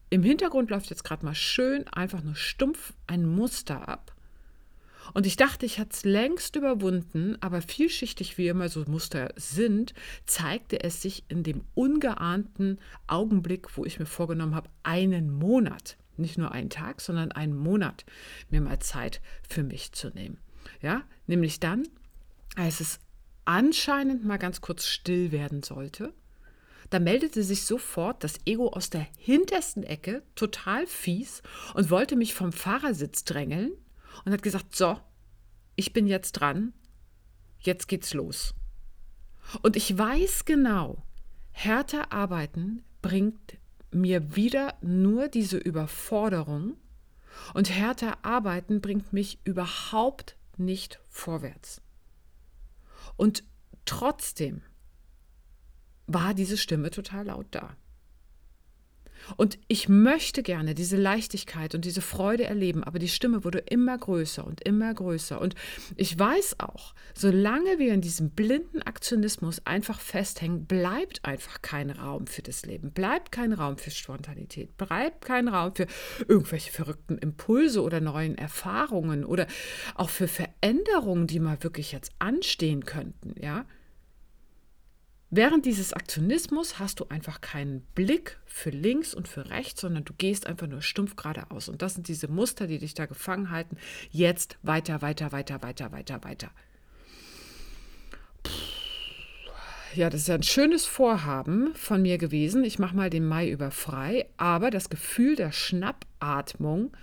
im 0.09 0.23
Hintergrund 0.23 0.71
läuft 0.71 0.89
jetzt 0.89 1.03
gerade 1.03 1.23
mal 1.23 1.35
schön 1.35 1.87
einfach 1.89 2.23
nur 2.23 2.33
stumpf 2.33 2.91
ein 3.05 3.23
Muster 3.23 3.87
ab. 3.87 4.15
Und 5.13 5.27
ich 5.27 5.35
dachte, 5.35 5.67
ich 5.67 5.77
hatte 5.77 5.91
es 5.93 6.05
längst 6.05 6.55
überwunden, 6.55 7.37
aber 7.39 7.61
vielschichtig 7.61 8.39
wie 8.39 8.47
immer 8.47 8.67
so 8.67 8.83
Muster 8.87 9.29
sind, 9.35 9.93
zeigte 10.25 10.83
es 10.83 10.99
sich 11.03 11.23
in 11.27 11.43
dem 11.43 11.65
ungeahnten 11.75 12.79
Augenblick, 13.05 13.77
wo 13.77 13.85
ich 13.85 13.99
mir 13.99 14.07
vorgenommen 14.07 14.55
habe, 14.55 14.71
einen 14.81 15.29
Monat, 15.29 15.97
nicht 16.17 16.39
nur 16.39 16.51
einen 16.51 16.71
Tag, 16.71 16.99
sondern 16.99 17.31
einen 17.31 17.55
Monat, 17.55 18.05
mir 18.49 18.59
mal 18.61 18.79
Zeit 18.79 19.21
für 19.47 19.61
mich 19.61 19.91
zu 19.91 20.09
nehmen. 20.09 20.39
Ja, 20.81 21.03
nämlich 21.27 21.59
dann, 21.59 21.87
als 22.55 22.79
es 22.79 22.99
anscheinend 23.45 24.25
mal 24.25 24.37
ganz 24.37 24.61
kurz 24.61 24.87
still 24.87 25.31
werden 25.31 25.61
sollte 25.61 26.11
da 26.89 26.99
meldete 26.99 27.43
sich 27.43 27.65
sofort 27.65 28.23
das 28.23 28.39
Ego 28.45 28.69
aus 28.69 28.89
der 28.89 29.07
hintersten 29.17 29.83
Ecke, 29.83 30.23
total 30.35 30.87
fies, 30.87 31.41
und 31.73 31.89
wollte 31.89 32.15
mich 32.15 32.33
vom 32.33 32.51
Fahrersitz 32.51 33.23
drängeln 33.23 33.73
und 34.25 34.31
hat 34.31 34.41
gesagt, 34.41 34.75
so, 34.75 34.99
ich 35.75 35.93
bin 35.93 36.07
jetzt 36.07 36.33
dran, 36.33 36.73
jetzt 37.59 37.87
geht's 37.87 38.13
los. 38.13 38.53
Und 39.61 39.75
ich 39.75 39.97
weiß 39.97 40.45
genau, 40.45 41.03
härter 41.51 42.11
arbeiten 42.11 42.83
bringt 43.01 43.57
mir 43.91 44.35
wieder 44.35 44.75
nur 44.81 45.27
diese 45.27 45.57
Überforderung 45.57 46.75
und 47.53 47.69
härter 47.69 48.25
arbeiten 48.25 48.81
bringt 48.81 49.13
mich 49.13 49.39
überhaupt 49.43 50.35
nicht 50.57 50.99
vorwärts. 51.09 51.81
Und 53.15 53.43
trotzdem 53.85 54.61
war 56.07 56.33
diese 56.33 56.57
Stimme 56.57 56.89
total 56.89 57.27
laut 57.27 57.47
da. 57.51 57.75
Und 59.35 59.59
ich 59.67 59.89
möchte 59.89 60.43
gerne 60.43 60.73
diese 60.73 60.95
Leichtigkeit 60.95 61.75
und 61.75 61.83
diese 61.83 62.01
Freude 62.01 62.45
erleben, 62.45 62.83
aber 62.83 62.99
die 62.99 63.09
Stimme 63.09 63.43
wurde 63.43 63.59
immer 63.59 63.97
größer 63.97 64.45
und 64.45 64.61
immer 64.61 64.93
größer. 64.93 65.41
Und 65.41 65.55
ich 65.95 66.17
weiß 66.17 66.59
auch, 66.59 66.93
solange 67.13 67.79
wir 67.79 67.93
in 67.93 68.01
diesem 68.01 68.29
blinden 68.29 68.81
Aktionismus 68.81 69.65
einfach 69.65 69.99
festhängen, 69.99 70.65
bleibt 70.65 71.25
einfach 71.25 71.61
kein 71.61 71.89
Raum 71.89 72.27
für 72.27 72.41
das 72.41 72.65
Leben, 72.65 72.91
bleibt 72.91 73.31
kein 73.31 73.51
Raum 73.51 73.77
für 73.77 73.91
Spontanität, 73.91 74.77
bleibt 74.77 75.25
kein 75.25 75.47
Raum 75.47 75.75
für 75.75 75.87
irgendwelche 76.27 76.71
verrückten 76.71 77.17
Impulse 77.17 77.81
oder 77.81 77.99
neuen 77.99 78.37
Erfahrungen 78.37 79.25
oder 79.25 79.47
auch 79.95 80.09
für 80.09 80.27
Veränderungen, 80.27 81.27
die 81.27 81.39
mal 81.39 81.61
wirklich 81.63 81.91
jetzt 81.91 82.11
anstehen 82.19 82.85
könnten, 82.85 83.35
ja. 83.41 83.65
Während 85.29 85.65
dieses 85.65 85.91
Aktionismus 85.91 86.79
hast 86.79 87.01
du 87.01 87.05
einfach 87.09 87.41
keinen 87.41 87.81
Blick 87.95 88.39
für 88.45 88.69
links 88.69 89.13
und 89.13 89.27
für 89.27 89.49
rechts, 89.49 89.81
sondern 89.81 90.05
du 90.05 90.13
gehst 90.13 90.47
einfach 90.47 90.67
nur 90.67 90.81
stumpf 90.81 91.17
geradeaus. 91.17 91.67
Und 91.67 91.81
das 91.81 91.95
sind 91.95 92.07
diese 92.07 92.29
Muster, 92.29 92.65
die 92.65 92.79
dich 92.79 92.93
da 92.93 93.07
gefangen 93.07 93.51
halten. 93.51 93.77
Jetzt 94.09 94.57
weiter, 94.63 95.01
weiter, 95.01 95.33
weiter, 95.33 95.61
weiter, 95.61 95.91
weiter, 95.91 96.23
weiter. 96.23 96.51
ja, 99.97 100.09
das 100.09 100.21
ist 100.21 100.27
ja 100.27 100.35
ein 100.35 100.43
schönes 100.43 100.85
Vorhaben 100.85 101.73
von 101.75 102.01
mir 102.01 102.17
gewesen. 102.17 102.63
Ich 102.63 102.79
mache 102.79 102.95
mal 102.95 103.09
den 103.09 103.25
Mai 103.25 103.49
über 103.49 103.71
frei, 103.71 104.27
aber 104.37 104.69
das 104.69 104.89
Gefühl 104.89 105.35
der 105.35 105.51
Schnappatmung 105.51 106.95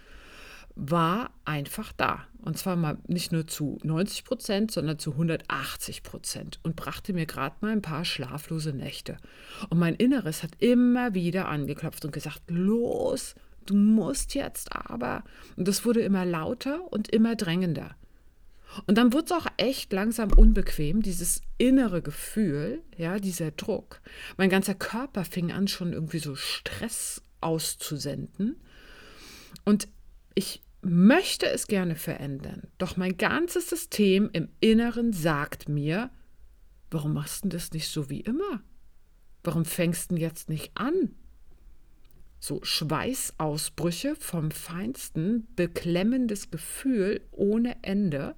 war 0.77 1.31
einfach 1.45 1.93
da. 1.93 2.27
Und 2.43 2.59
zwar 2.59 2.77
mal 2.77 2.99
nicht 3.07 3.33
nur 3.33 3.47
zu 3.47 3.79
90 3.85 4.25
Prozent, 4.25 4.71
sondern 4.71 4.99
zu 4.99 5.13
180 5.13 6.03
Prozent 6.03 6.61
und 6.63 6.77
brachte 6.77 7.13
mir 7.13 7.27
gerade 7.27 7.57
mal 7.61 7.73
ein 7.73 7.83
paar 7.83 8.05
schlaflose 8.05 8.73
Nächte. 8.73 9.17
Und 9.71 9.79
mein 9.79 9.95
Inneres 9.95 10.43
hat 10.43 10.51
immer 10.59 11.15
wieder 11.15 11.49
angeklopft 11.49 12.05
und 12.05 12.13
gesagt, 12.13 12.43
los, 12.49 13.35
du 13.67 13.75
musst 13.75 14.35
jetzt 14.35 14.75
aber. 14.75 15.25
Und 15.57 15.69
das 15.69 15.85
wurde 15.85 16.03
immer 16.03 16.27
lauter 16.27 16.93
und 16.93 17.09
immer 17.09 17.35
drängender. 17.35 17.95
Und 18.87 18.99
dann 18.99 19.13
wurde 19.13 19.27
es 19.27 19.33
auch 19.33 19.47
echt 19.57 19.93
langsam 19.93 20.33
unbequem, 20.33 21.01
dieses 21.01 21.43
innere 21.59 22.03
Gefühl, 22.03 22.83
ja, 22.97 23.21
dieser 23.21 23.53
Druck. 23.53 24.01
Mein 24.37 24.51
ganzer 24.51 24.75
Körper 24.75 25.25
fing 25.25 25.53
an, 25.53 25.69
schon 25.69 25.93
irgendwie 25.93 26.19
so 26.19 26.35
Stress 26.35 27.23
auszusenden. 27.41 28.57
Und 29.65 29.89
ich 30.35 30.63
möchte 30.85 31.47
es 31.47 31.67
gerne 31.67 31.97
verändern, 31.97 32.69
doch 32.79 32.97
mein 32.97 33.17
ganzes 33.17 33.69
System 33.71 34.29
im 34.33 34.49
Inneren 34.61 35.13
sagt 35.13 35.69
mir, 35.69 36.11
warum 36.91 37.15
machst 37.15 37.45
du 37.45 37.49
das 37.49 37.73
nicht 37.73 37.89
so 37.89 38.11
wie 38.11 38.21
immer? 38.21 38.63
Warum 39.43 39.65
fängst 39.65 40.11
du 40.11 40.17
jetzt 40.17 40.49
nicht 40.49 40.73
an? 40.75 41.15
So 42.39 42.61
Schweißausbrüche 42.63 44.17
vom 44.17 44.51
feinsten, 44.51 45.47
beklemmendes 45.57 46.51
Gefühl 46.51 47.23
ohne 47.31 47.83
Ende. 47.83 48.37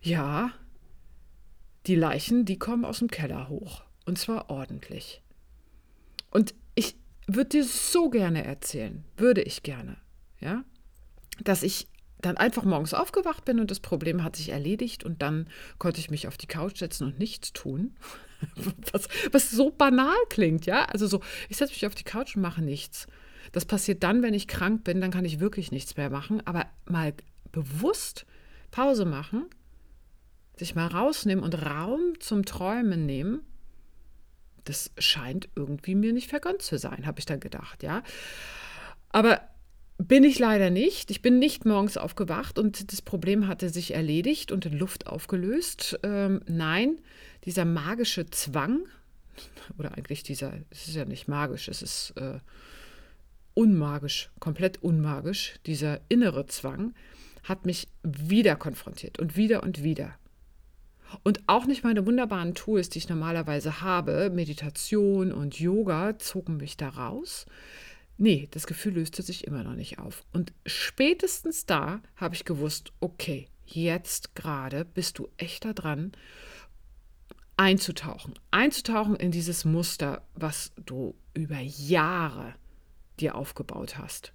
Ja, 0.00 0.52
die 1.86 1.94
Leichen, 1.94 2.46
die 2.46 2.58
kommen 2.58 2.86
aus 2.86 3.00
dem 3.00 3.08
Keller 3.08 3.48
hoch. 3.48 3.82
Und 4.06 4.18
zwar 4.18 4.48
ordentlich. 4.48 5.22
Und 6.30 6.54
ich 6.74 6.96
würde 7.26 7.50
dir 7.50 7.64
so 7.64 8.08
gerne 8.08 8.44
erzählen, 8.44 9.04
würde 9.16 9.42
ich 9.42 9.62
gerne 9.62 9.98
ja, 10.40 10.64
dass 11.42 11.62
ich 11.62 11.88
dann 12.20 12.36
einfach 12.36 12.64
morgens 12.64 12.94
aufgewacht 12.94 13.44
bin 13.44 13.60
und 13.60 13.70
das 13.70 13.80
Problem 13.80 14.22
hat 14.22 14.36
sich 14.36 14.50
erledigt 14.50 15.04
und 15.04 15.22
dann 15.22 15.48
konnte 15.78 16.00
ich 16.00 16.10
mich 16.10 16.28
auf 16.28 16.36
die 16.36 16.46
Couch 16.46 16.78
setzen 16.78 17.06
und 17.06 17.18
nichts 17.18 17.52
tun. 17.52 17.96
Was, 18.92 19.06
was 19.32 19.50
so 19.50 19.68
banal 19.68 20.16
klingt, 20.30 20.64
ja? 20.64 20.86
Also 20.86 21.06
so, 21.06 21.20
ich 21.50 21.58
setze 21.58 21.74
mich 21.74 21.84
auf 21.84 21.94
die 21.94 22.04
Couch 22.04 22.36
und 22.36 22.42
mache 22.42 22.62
nichts. 22.62 23.06
Das 23.52 23.66
passiert 23.66 24.02
dann, 24.02 24.22
wenn 24.22 24.32
ich 24.32 24.48
krank 24.48 24.82
bin, 24.82 25.02
dann 25.02 25.10
kann 25.10 25.26
ich 25.26 25.40
wirklich 25.40 25.72
nichts 25.72 25.98
mehr 25.98 26.08
machen. 26.08 26.40
Aber 26.46 26.64
mal 26.86 27.12
bewusst 27.52 28.24
Pause 28.70 29.04
machen, 29.04 29.44
sich 30.56 30.74
mal 30.74 30.86
rausnehmen 30.86 31.44
und 31.44 31.66
Raum 31.66 32.18
zum 32.18 32.46
Träumen 32.46 33.04
nehmen, 33.04 33.42
das 34.64 34.90
scheint 34.96 35.50
irgendwie 35.54 35.94
mir 35.94 36.14
nicht 36.14 36.30
vergönnt 36.30 36.62
zu 36.62 36.78
sein, 36.78 37.06
habe 37.06 37.18
ich 37.18 37.26
dann 37.26 37.40
gedacht, 37.40 37.82
ja. 37.82 38.02
Aber 39.10 39.40
bin 40.00 40.24
ich 40.24 40.38
leider 40.38 40.70
nicht. 40.70 41.10
Ich 41.10 41.20
bin 41.20 41.38
nicht 41.38 41.66
morgens 41.66 41.96
aufgewacht 41.96 42.58
und 42.58 42.90
das 42.92 43.02
Problem 43.02 43.46
hatte 43.46 43.68
sich 43.68 43.94
erledigt 43.94 44.50
und 44.50 44.64
in 44.64 44.78
Luft 44.78 45.06
aufgelöst. 45.06 45.98
Ähm, 46.02 46.40
nein, 46.46 46.98
dieser 47.44 47.66
magische 47.66 48.26
Zwang, 48.30 48.80
oder 49.78 49.96
eigentlich 49.96 50.22
dieser, 50.22 50.54
es 50.70 50.88
ist 50.88 50.96
ja 50.96 51.04
nicht 51.04 51.28
magisch, 51.28 51.68
es 51.68 51.82
ist 51.82 52.14
äh, 52.16 52.38
unmagisch, 53.52 54.30
komplett 54.40 54.82
unmagisch, 54.82 55.56
dieser 55.66 56.00
innere 56.08 56.46
Zwang, 56.46 56.94
hat 57.44 57.66
mich 57.66 57.88
wieder 58.02 58.56
konfrontiert 58.56 59.18
und 59.18 59.36
wieder 59.36 59.62
und 59.62 59.82
wieder. 59.82 60.14
Und 61.24 61.40
auch 61.46 61.66
nicht 61.66 61.82
meine 61.84 62.06
wunderbaren 62.06 62.54
Tools, 62.54 62.88
die 62.88 62.98
ich 62.98 63.08
normalerweise 63.08 63.80
habe, 63.80 64.30
Meditation 64.30 65.32
und 65.32 65.58
Yoga, 65.58 66.18
zogen 66.18 66.56
mich 66.56 66.76
da 66.76 66.88
raus. 66.88 67.46
Nee, 68.22 68.48
das 68.50 68.66
Gefühl 68.66 68.96
löste 68.96 69.22
sich 69.22 69.46
immer 69.46 69.64
noch 69.64 69.74
nicht 69.74 69.98
auf. 69.98 70.26
Und 70.34 70.52
spätestens 70.66 71.64
da 71.64 72.02
habe 72.16 72.34
ich 72.34 72.44
gewusst, 72.44 72.92
okay, 73.00 73.48
jetzt 73.64 74.34
gerade 74.34 74.84
bist 74.84 75.18
du 75.18 75.30
echt 75.38 75.64
da 75.64 75.72
dran, 75.72 76.12
einzutauchen. 77.56 78.34
Einzutauchen 78.50 79.16
in 79.16 79.30
dieses 79.30 79.64
Muster, 79.64 80.22
was 80.34 80.72
du 80.76 81.14
über 81.32 81.60
Jahre 81.60 82.54
dir 83.20 83.36
aufgebaut 83.36 83.96
hast. 83.96 84.34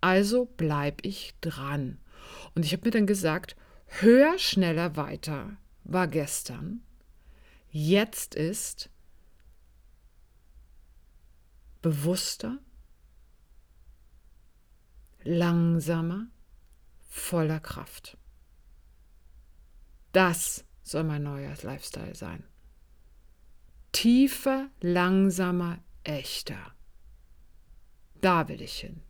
Also 0.00 0.48
bleib 0.56 1.04
ich 1.04 1.34
dran. 1.42 1.98
Und 2.54 2.64
ich 2.64 2.72
habe 2.72 2.86
mir 2.86 2.90
dann 2.90 3.06
gesagt, 3.06 3.54
höher, 4.00 4.38
schneller, 4.38 4.96
weiter 4.96 5.58
war 5.84 6.08
gestern. 6.08 6.80
Jetzt 7.70 8.34
ist 8.34 8.88
bewusster, 11.82 12.60
langsamer, 15.24 16.26
voller 17.08 17.60
Kraft. 17.60 18.16
Das 20.12 20.64
soll 20.82 21.04
mein 21.04 21.22
neuer 21.22 21.54
Lifestyle 21.62 22.14
sein. 22.14 22.44
Tiefer, 23.92 24.68
langsamer, 24.80 25.78
echter. 26.04 26.74
Da 28.20 28.48
will 28.48 28.60
ich 28.60 28.80
hin. 28.80 29.02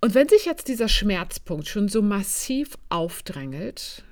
Und 0.00 0.14
wenn 0.14 0.28
sich 0.28 0.44
jetzt 0.44 0.68
dieser 0.68 0.88
Schmerzpunkt 0.88 1.66
schon 1.66 1.88
so 1.88 2.02
massiv 2.02 2.76
aufdrängelt, 2.90 4.04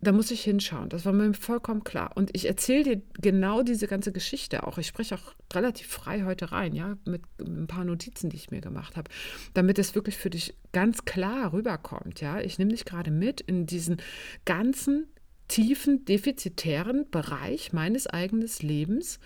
da 0.00 0.12
muss 0.12 0.30
ich 0.30 0.42
hinschauen. 0.42 0.88
Das 0.88 1.04
war 1.04 1.12
mir 1.12 1.34
vollkommen 1.34 1.82
klar. 1.82 2.12
Und 2.14 2.30
ich 2.32 2.46
erzähle 2.46 2.84
dir 2.84 3.02
genau 3.20 3.62
diese 3.62 3.88
ganze 3.88 4.12
Geschichte 4.12 4.66
auch. 4.66 4.78
Ich 4.78 4.86
spreche 4.86 5.16
auch 5.16 5.34
relativ 5.52 5.88
frei 5.88 6.22
heute 6.24 6.52
rein, 6.52 6.74
ja, 6.74 6.96
mit 7.04 7.22
ein 7.40 7.66
paar 7.66 7.84
Notizen, 7.84 8.30
die 8.30 8.36
ich 8.36 8.50
mir 8.50 8.60
gemacht 8.60 8.96
habe, 8.96 9.10
damit 9.54 9.78
es 9.78 9.94
wirklich 9.94 10.16
für 10.16 10.30
dich 10.30 10.54
ganz 10.72 11.04
klar 11.04 11.52
rüberkommt, 11.52 12.20
ja. 12.20 12.40
Ich 12.40 12.58
nehme 12.58 12.70
dich 12.70 12.84
gerade 12.84 13.10
mit 13.10 13.40
in 13.40 13.66
diesen 13.66 13.96
ganzen 14.44 15.08
tiefen, 15.48 16.04
defizitären 16.04 17.10
Bereich 17.10 17.72
meines 17.72 18.06
eigenen 18.06 18.48
Lebens, 18.60 19.18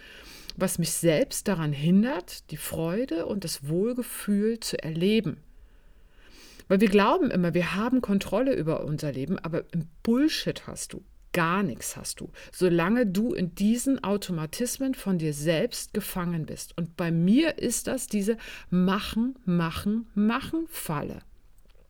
was 0.56 0.78
mich 0.78 0.92
selbst 0.92 1.48
daran 1.48 1.72
hindert, 1.72 2.50
die 2.50 2.56
Freude 2.56 3.26
und 3.26 3.44
das 3.44 3.68
Wohlgefühl 3.68 4.60
zu 4.60 4.82
erleben. 4.82 5.42
Weil 6.68 6.80
wir 6.80 6.88
glauben 6.88 7.30
immer, 7.30 7.54
wir 7.54 7.74
haben 7.74 8.00
Kontrolle 8.00 8.54
über 8.54 8.84
unser 8.84 9.12
Leben, 9.12 9.38
aber 9.38 9.64
Bullshit 10.02 10.66
hast 10.66 10.92
du. 10.92 11.04
Gar 11.32 11.62
nichts 11.62 11.96
hast 11.96 12.20
du, 12.20 12.30
solange 12.52 13.06
du 13.06 13.32
in 13.32 13.54
diesen 13.54 14.04
Automatismen 14.04 14.92
von 14.94 15.16
dir 15.16 15.32
selbst 15.32 15.94
gefangen 15.94 16.44
bist. 16.44 16.76
Und 16.76 16.94
bei 16.98 17.10
mir 17.10 17.58
ist 17.58 17.86
das 17.86 18.06
diese 18.06 18.36
Machen, 18.68 19.38
Machen, 19.46 20.10
Machen 20.14 20.66
Falle. 20.68 21.20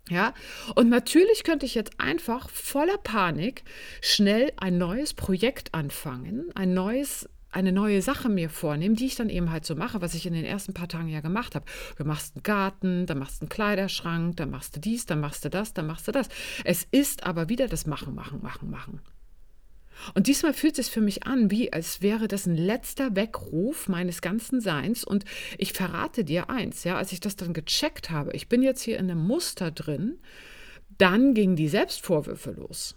Ja, 0.09 0.35
und 0.75 0.89
natürlich 0.89 1.43
könnte 1.43 1.67
ich 1.67 1.75
jetzt 1.75 1.99
einfach 1.99 2.51
voller 2.51 2.99
Panik 2.99 3.65
schnell 4.01 4.53
ein 4.57 4.79
neues 4.79 5.15
Projekt 5.15 5.75
anfangen, 5.75 6.51
ein 6.55 6.75
neues 6.75 7.29
eine 7.53 7.71
neue 7.71 8.03
Sache 8.03 8.29
mir 8.29 8.51
vornehmen, 8.51 8.97
die 8.97 9.07
ich 9.07 9.15
dann 9.15 9.29
eben 9.29 9.51
halt 9.51 9.65
so 9.65 9.77
mache, 9.77 10.01
was 10.01 10.15
ich 10.15 10.27
in 10.27 10.33
den 10.33 10.45
ersten 10.45 10.73
paar 10.73 10.89
Tagen 10.89 11.09
ja 11.09 11.21
gemacht 11.21 11.55
habe. 11.55 11.67
Du 11.97 12.05
machst 12.05 12.35
einen 12.35 12.43
Garten, 12.43 13.07
dann 13.07 13.19
machst 13.19 13.41
du 13.41 13.45
einen 13.45 13.51
Kleiderschrank, 13.51 14.37
dann 14.37 14.51
machst 14.51 14.75
du 14.75 14.81
dies, 14.81 15.07
dann 15.07 15.21
machst 15.21 15.45
du 15.45 15.51
das, 15.51 15.75
dann 15.75 15.87
machst 15.87 16.09
du 16.09 16.13
das. 16.13 16.29
Es 16.65 16.87
ist 16.91 17.25
aber 17.25 17.49
wieder 17.49 17.69
das 17.69 17.87
Machen, 17.87 18.15
Machen, 18.15 18.41
Machen, 18.43 18.71
Machen. 18.71 19.01
Und 20.15 20.27
diesmal 20.27 20.55
fühlt 20.55 20.79
es 20.79 20.89
für 20.89 21.01
mich 21.01 21.27
an, 21.27 21.51
wie 21.51 21.73
als 21.73 22.03
wäre 22.03 22.27
das 22.27 22.47
ein 22.47 22.57
letzter 22.57 23.15
Weckruf 23.15 23.89
meines 23.89 24.21
ganzen 24.21 24.61
Seins. 24.61 25.05
Und 25.05 25.25
ich 25.59 25.73
verrate 25.73 26.25
dir 26.25 26.51
eins, 26.51 26.85
ja, 26.85 26.97
als 26.97 27.13
ich 27.13 27.21
das 27.21 27.37
dann 27.37 27.53
gecheckt 27.53 28.11
habe, 28.11 28.33
ich 28.33 28.49
bin 28.49 28.63
jetzt 28.63 28.83
hier 28.83 28.99
in 28.99 29.11
einem 29.11 29.25
Muster 29.25 29.71
drin, 29.71 30.19
dann 30.99 31.35
gingen 31.35 31.57
die 31.57 31.69
Selbstvorwürfe 31.69 32.53
los. 32.53 32.97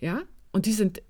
Ja, 0.00 0.22
und 0.52 0.66
die 0.66 0.72
sind 0.72 1.02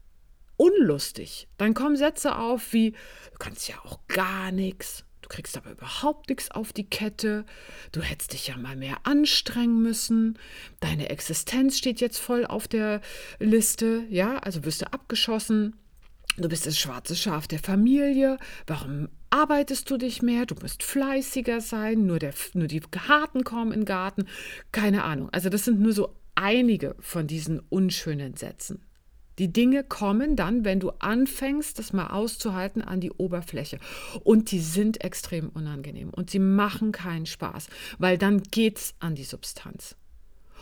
unlustig. 0.60 1.48
Dann 1.56 1.72
kommen 1.72 1.96
Sätze 1.96 2.36
auf 2.36 2.74
wie, 2.74 2.90
du 2.90 3.38
kannst 3.38 3.66
ja 3.66 3.76
auch 3.82 3.98
gar 4.08 4.52
nichts, 4.52 5.04
du 5.22 5.30
kriegst 5.30 5.56
aber 5.56 5.70
überhaupt 5.70 6.28
nichts 6.28 6.50
auf 6.50 6.74
die 6.74 6.88
Kette, 6.88 7.46
du 7.92 8.02
hättest 8.02 8.34
dich 8.34 8.48
ja 8.48 8.58
mal 8.58 8.76
mehr 8.76 8.98
anstrengen 9.04 9.80
müssen, 9.80 10.38
deine 10.80 11.08
Existenz 11.08 11.78
steht 11.78 12.02
jetzt 12.02 12.18
voll 12.18 12.44
auf 12.44 12.68
der 12.68 13.00
Liste, 13.38 14.04
ja, 14.10 14.36
also 14.36 14.62
wirst 14.66 14.82
du 14.82 14.92
abgeschossen. 14.92 15.76
Du 16.36 16.48
bist 16.48 16.66
das 16.66 16.78
schwarze 16.78 17.16
Schaf 17.16 17.48
der 17.48 17.58
Familie. 17.58 18.38
Warum 18.66 19.08
arbeitest 19.30 19.90
du 19.90 19.96
dich 19.96 20.22
mehr? 20.22 20.46
Du 20.46 20.54
musst 20.54 20.82
fleißiger 20.82 21.60
sein. 21.60 22.06
Nur, 22.06 22.18
der, 22.18 22.32
nur 22.54 22.68
die 22.68 22.80
Harten 23.08 23.44
kommen 23.44 23.72
in 23.72 23.80
den 23.80 23.84
Garten. 23.86 24.26
Keine 24.70 25.02
Ahnung. 25.04 25.28
Also 25.32 25.48
das 25.48 25.64
sind 25.64 25.80
nur 25.80 25.92
so 25.92 26.14
einige 26.36 26.94
von 27.00 27.26
diesen 27.26 27.58
unschönen 27.58 28.36
Sätzen. 28.36 28.86
Die 29.38 29.52
Dinge 29.52 29.84
kommen 29.84 30.36
dann, 30.36 30.64
wenn 30.64 30.80
du 30.80 30.90
anfängst, 30.98 31.78
das 31.78 31.92
mal 31.92 32.08
auszuhalten, 32.08 32.82
an 32.82 33.00
die 33.00 33.12
Oberfläche. 33.12 33.78
Und 34.22 34.50
die 34.50 34.60
sind 34.60 35.02
extrem 35.02 35.48
unangenehm 35.48 36.10
und 36.10 36.30
sie 36.30 36.38
machen 36.38 36.92
keinen 36.92 37.26
Spaß, 37.26 37.68
weil 37.98 38.18
dann 38.18 38.42
geht 38.42 38.78
es 38.78 38.94
an 38.98 39.14
die 39.14 39.24
Substanz. 39.24 39.96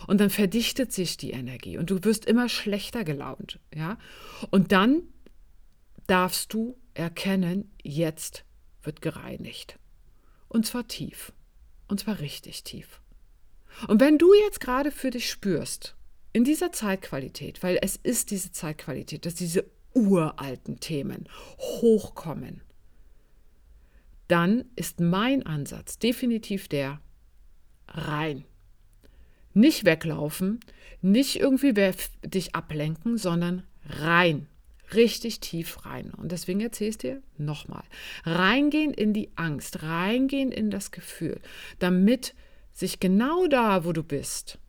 Und 0.07 0.21
dann 0.21 0.29
verdichtet 0.29 0.93
sich 0.93 1.17
die 1.17 1.31
Energie 1.31 1.77
und 1.77 1.89
du 1.89 2.03
wirst 2.03 2.25
immer 2.25 2.47
schlechter 2.47 3.03
gelaunt, 3.03 3.59
ja? 3.75 3.97
Und 4.49 4.71
dann 4.71 5.01
darfst 6.07 6.53
du 6.53 6.77
erkennen, 6.93 7.71
jetzt 7.83 8.45
wird 8.81 9.01
gereinigt. 9.01 9.77
Und 10.47 10.65
zwar 10.65 10.87
tief. 10.87 11.33
Und 11.87 11.99
zwar 11.99 12.19
richtig 12.19 12.63
tief. 12.63 13.01
Und 13.87 13.99
wenn 13.99 14.17
du 14.17 14.33
jetzt 14.33 14.59
gerade 14.59 14.91
für 14.91 15.09
dich 15.09 15.29
spürst, 15.29 15.95
in 16.33 16.43
dieser 16.43 16.71
Zeitqualität, 16.71 17.63
weil 17.63 17.79
es 17.81 17.95
ist 17.95 18.31
diese 18.31 18.51
Zeitqualität, 18.51 19.25
dass 19.25 19.35
diese 19.35 19.65
uralten 19.93 20.79
Themen 20.79 21.27
hochkommen, 21.57 22.61
dann 24.27 24.65
ist 24.75 24.99
mein 24.99 25.45
Ansatz 25.45 25.97
definitiv 25.97 26.67
der 26.67 27.01
rein. 27.87 28.45
Nicht 29.53 29.85
weglaufen, 29.85 30.59
nicht 31.01 31.39
irgendwie 31.39 31.73
dich 32.23 32.55
ablenken, 32.55 33.17
sondern 33.17 33.63
rein. 33.85 34.47
Richtig 34.93 35.39
tief 35.39 35.85
rein. 35.85 36.11
Und 36.13 36.31
deswegen 36.31 36.61
erzähle 36.61 36.89
ich 36.89 36.95
es 36.95 36.99
dir 36.99 37.21
nochmal. 37.37 37.83
Reingehen 38.23 38.93
in 38.93 39.13
die 39.13 39.31
Angst, 39.35 39.83
reingehen 39.83 40.51
in 40.51 40.69
das 40.69 40.91
Gefühl, 40.91 41.39
damit 41.79 42.35
sich 42.71 42.99
genau 42.99 43.47
da, 43.47 43.85
wo 43.85 43.93
du 43.93 44.03
bist, 44.03 44.59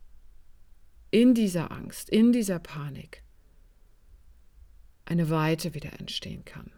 in 1.11 1.33
dieser 1.33 1.71
Angst, 1.71 2.09
in 2.09 2.31
dieser 2.31 2.59
Panik, 2.59 3.23
eine 5.05 5.29
Weite 5.29 5.73
wieder 5.73 5.99
entstehen 5.99 6.45
kann. 6.45 6.71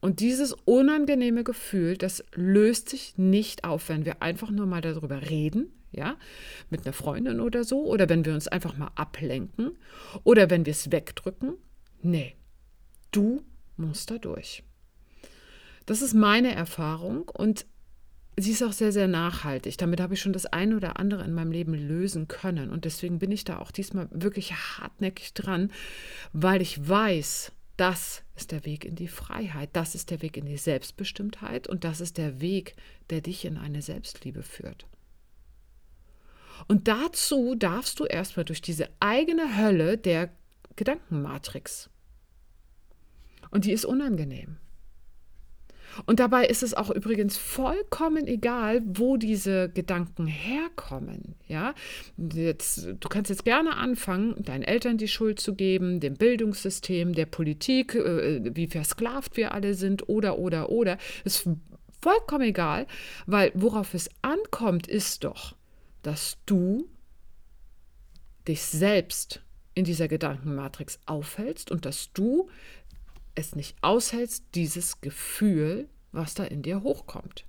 Und 0.00 0.20
dieses 0.20 0.52
unangenehme 0.64 1.44
Gefühl, 1.44 1.96
das 1.96 2.24
löst 2.34 2.88
sich 2.88 3.18
nicht 3.18 3.64
auf, 3.64 3.88
wenn 3.88 4.04
wir 4.04 4.22
einfach 4.22 4.50
nur 4.50 4.66
mal 4.66 4.80
darüber 4.80 5.30
reden, 5.30 5.72
ja, 5.92 6.16
mit 6.70 6.84
einer 6.84 6.92
Freundin 6.92 7.40
oder 7.40 7.64
so, 7.64 7.84
oder 7.84 8.08
wenn 8.08 8.24
wir 8.24 8.34
uns 8.34 8.48
einfach 8.48 8.76
mal 8.76 8.90
ablenken, 8.94 9.76
oder 10.24 10.50
wenn 10.50 10.64
wir 10.66 10.72
es 10.72 10.90
wegdrücken. 10.90 11.54
Nee, 12.00 12.34
du 13.10 13.42
musst 13.76 14.10
da 14.10 14.18
durch. 14.18 14.64
Das 15.86 16.02
ist 16.02 16.14
meine 16.14 16.54
Erfahrung 16.54 17.28
und 17.28 17.66
sie 18.36 18.52
ist 18.52 18.62
auch 18.62 18.72
sehr, 18.72 18.92
sehr 18.92 19.08
nachhaltig. 19.08 19.76
Damit 19.78 20.00
habe 20.00 20.14
ich 20.14 20.20
schon 20.20 20.32
das 20.32 20.46
eine 20.46 20.76
oder 20.76 20.98
andere 20.98 21.24
in 21.24 21.34
meinem 21.34 21.52
Leben 21.52 21.74
lösen 21.74 22.28
können. 22.28 22.70
Und 22.70 22.84
deswegen 22.84 23.18
bin 23.18 23.30
ich 23.30 23.44
da 23.44 23.58
auch 23.58 23.70
diesmal 23.70 24.08
wirklich 24.10 24.52
hartnäckig 24.52 25.34
dran, 25.34 25.70
weil 26.32 26.62
ich 26.62 26.88
weiß, 26.88 27.52
das 27.76 28.22
ist 28.36 28.52
der 28.52 28.64
Weg 28.64 28.84
in 28.84 28.94
die 28.94 29.08
Freiheit, 29.08 29.70
das 29.72 29.94
ist 29.94 30.10
der 30.10 30.22
Weg 30.22 30.36
in 30.36 30.46
die 30.46 30.56
Selbstbestimmtheit 30.56 31.68
und 31.68 31.84
das 31.84 32.00
ist 32.00 32.18
der 32.18 32.40
Weg, 32.40 32.76
der 33.10 33.20
dich 33.20 33.44
in 33.44 33.56
eine 33.56 33.82
Selbstliebe 33.82 34.42
führt. 34.42 34.86
Und 36.68 36.86
dazu 36.88 37.54
darfst 37.54 37.98
du 37.98 38.04
erstmal 38.04 38.44
durch 38.44 38.62
diese 38.62 38.88
eigene 39.00 39.56
Hölle 39.56 39.98
der 39.98 40.30
Gedankenmatrix. 40.76 41.90
Und 43.50 43.64
die 43.64 43.72
ist 43.72 43.84
unangenehm. 43.84 44.58
Und 46.06 46.20
dabei 46.20 46.46
ist 46.46 46.62
es 46.62 46.74
auch 46.74 46.90
übrigens 46.90 47.36
vollkommen 47.36 48.26
egal, 48.26 48.82
wo 48.84 49.16
diese 49.16 49.68
Gedanken 49.68 50.26
herkommen. 50.26 51.34
Ja, 51.48 51.74
jetzt, 52.16 52.88
du 53.00 53.08
kannst 53.08 53.30
jetzt 53.30 53.44
gerne 53.44 53.76
anfangen, 53.76 54.42
deinen 54.42 54.62
Eltern 54.62 54.98
die 54.98 55.08
Schuld 55.08 55.40
zu 55.40 55.54
geben, 55.54 56.00
dem 56.00 56.14
Bildungssystem, 56.14 57.14
der 57.14 57.26
Politik, 57.26 57.94
äh, 57.94 58.40
wie 58.54 58.66
versklavt 58.66 59.36
wir 59.36 59.52
alle 59.52 59.74
sind, 59.74 60.08
oder, 60.08 60.38
oder, 60.38 60.70
oder. 60.70 60.98
Ist 61.24 61.48
vollkommen 62.00 62.44
egal, 62.44 62.86
weil 63.26 63.52
worauf 63.54 63.94
es 63.94 64.10
ankommt, 64.22 64.86
ist 64.86 65.24
doch, 65.24 65.54
dass 66.02 66.38
du 66.46 66.88
dich 68.48 68.62
selbst 68.62 69.42
in 69.74 69.84
dieser 69.84 70.08
Gedankenmatrix 70.08 71.00
aufhältst 71.06 71.70
und 71.70 71.86
dass 71.86 72.12
du 72.12 72.48
es 73.34 73.54
nicht 73.54 73.76
aushältst, 73.82 74.44
dieses 74.54 75.00
Gefühl, 75.00 75.88
was 76.12 76.34
da 76.34 76.44
in 76.44 76.62
dir 76.62 76.82
hochkommt. 76.82 77.46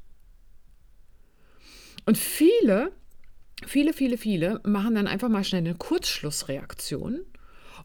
Und 2.06 2.17
viele, 2.17 2.91
viele, 3.65 3.93
viele, 3.93 4.17
viele 4.17 4.62
machen 4.65 4.96
dann 4.96 5.08
einfach 5.08 5.30
mal 5.30 5.43
schnell 5.43 5.62
eine 5.62 5.76
Kurzschlussreaktion 5.76 7.22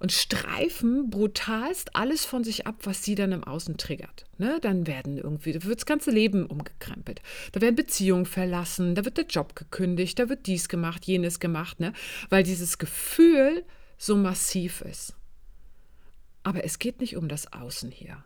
und 0.00 0.12
streifen 0.12 1.10
brutalst 1.10 1.96
alles 1.96 2.24
von 2.24 2.44
sich 2.44 2.66
ab, 2.66 2.76
was 2.84 3.04
sie 3.04 3.14
dann 3.14 3.32
im 3.32 3.44
Außen 3.44 3.76
triggert. 3.78 4.26
Ne? 4.38 4.58
Dann 4.60 4.86
werden 4.86 5.18
irgendwie, 5.18 5.52
da 5.52 5.64
wird 5.64 5.78
das 5.78 5.86
ganze 5.86 6.10
Leben 6.10 6.46
umgekrempelt. 6.46 7.20
Da 7.52 7.60
werden 7.60 7.74
Beziehungen 7.74 8.26
verlassen, 8.26 8.94
da 8.94 9.04
wird 9.04 9.16
der 9.16 9.26
Job 9.26 9.56
gekündigt, 9.56 10.18
da 10.18 10.28
wird 10.28 10.46
dies 10.46 10.68
gemacht, 10.68 11.04
jenes 11.04 11.40
gemacht, 11.40 11.80
ne? 11.80 11.92
weil 12.28 12.42
dieses 12.42 12.78
Gefühl 12.78 13.64
so 13.96 14.16
massiv 14.16 14.82
ist. 14.82 15.14
Aber 16.48 16.64
es 16.64 16.78
geht 16.78 17.02
nicht 17.02 17.14
um 17.14 17.28
das 17.28 17.52
Außen 17.52 17.90
hier. 17.90 18.24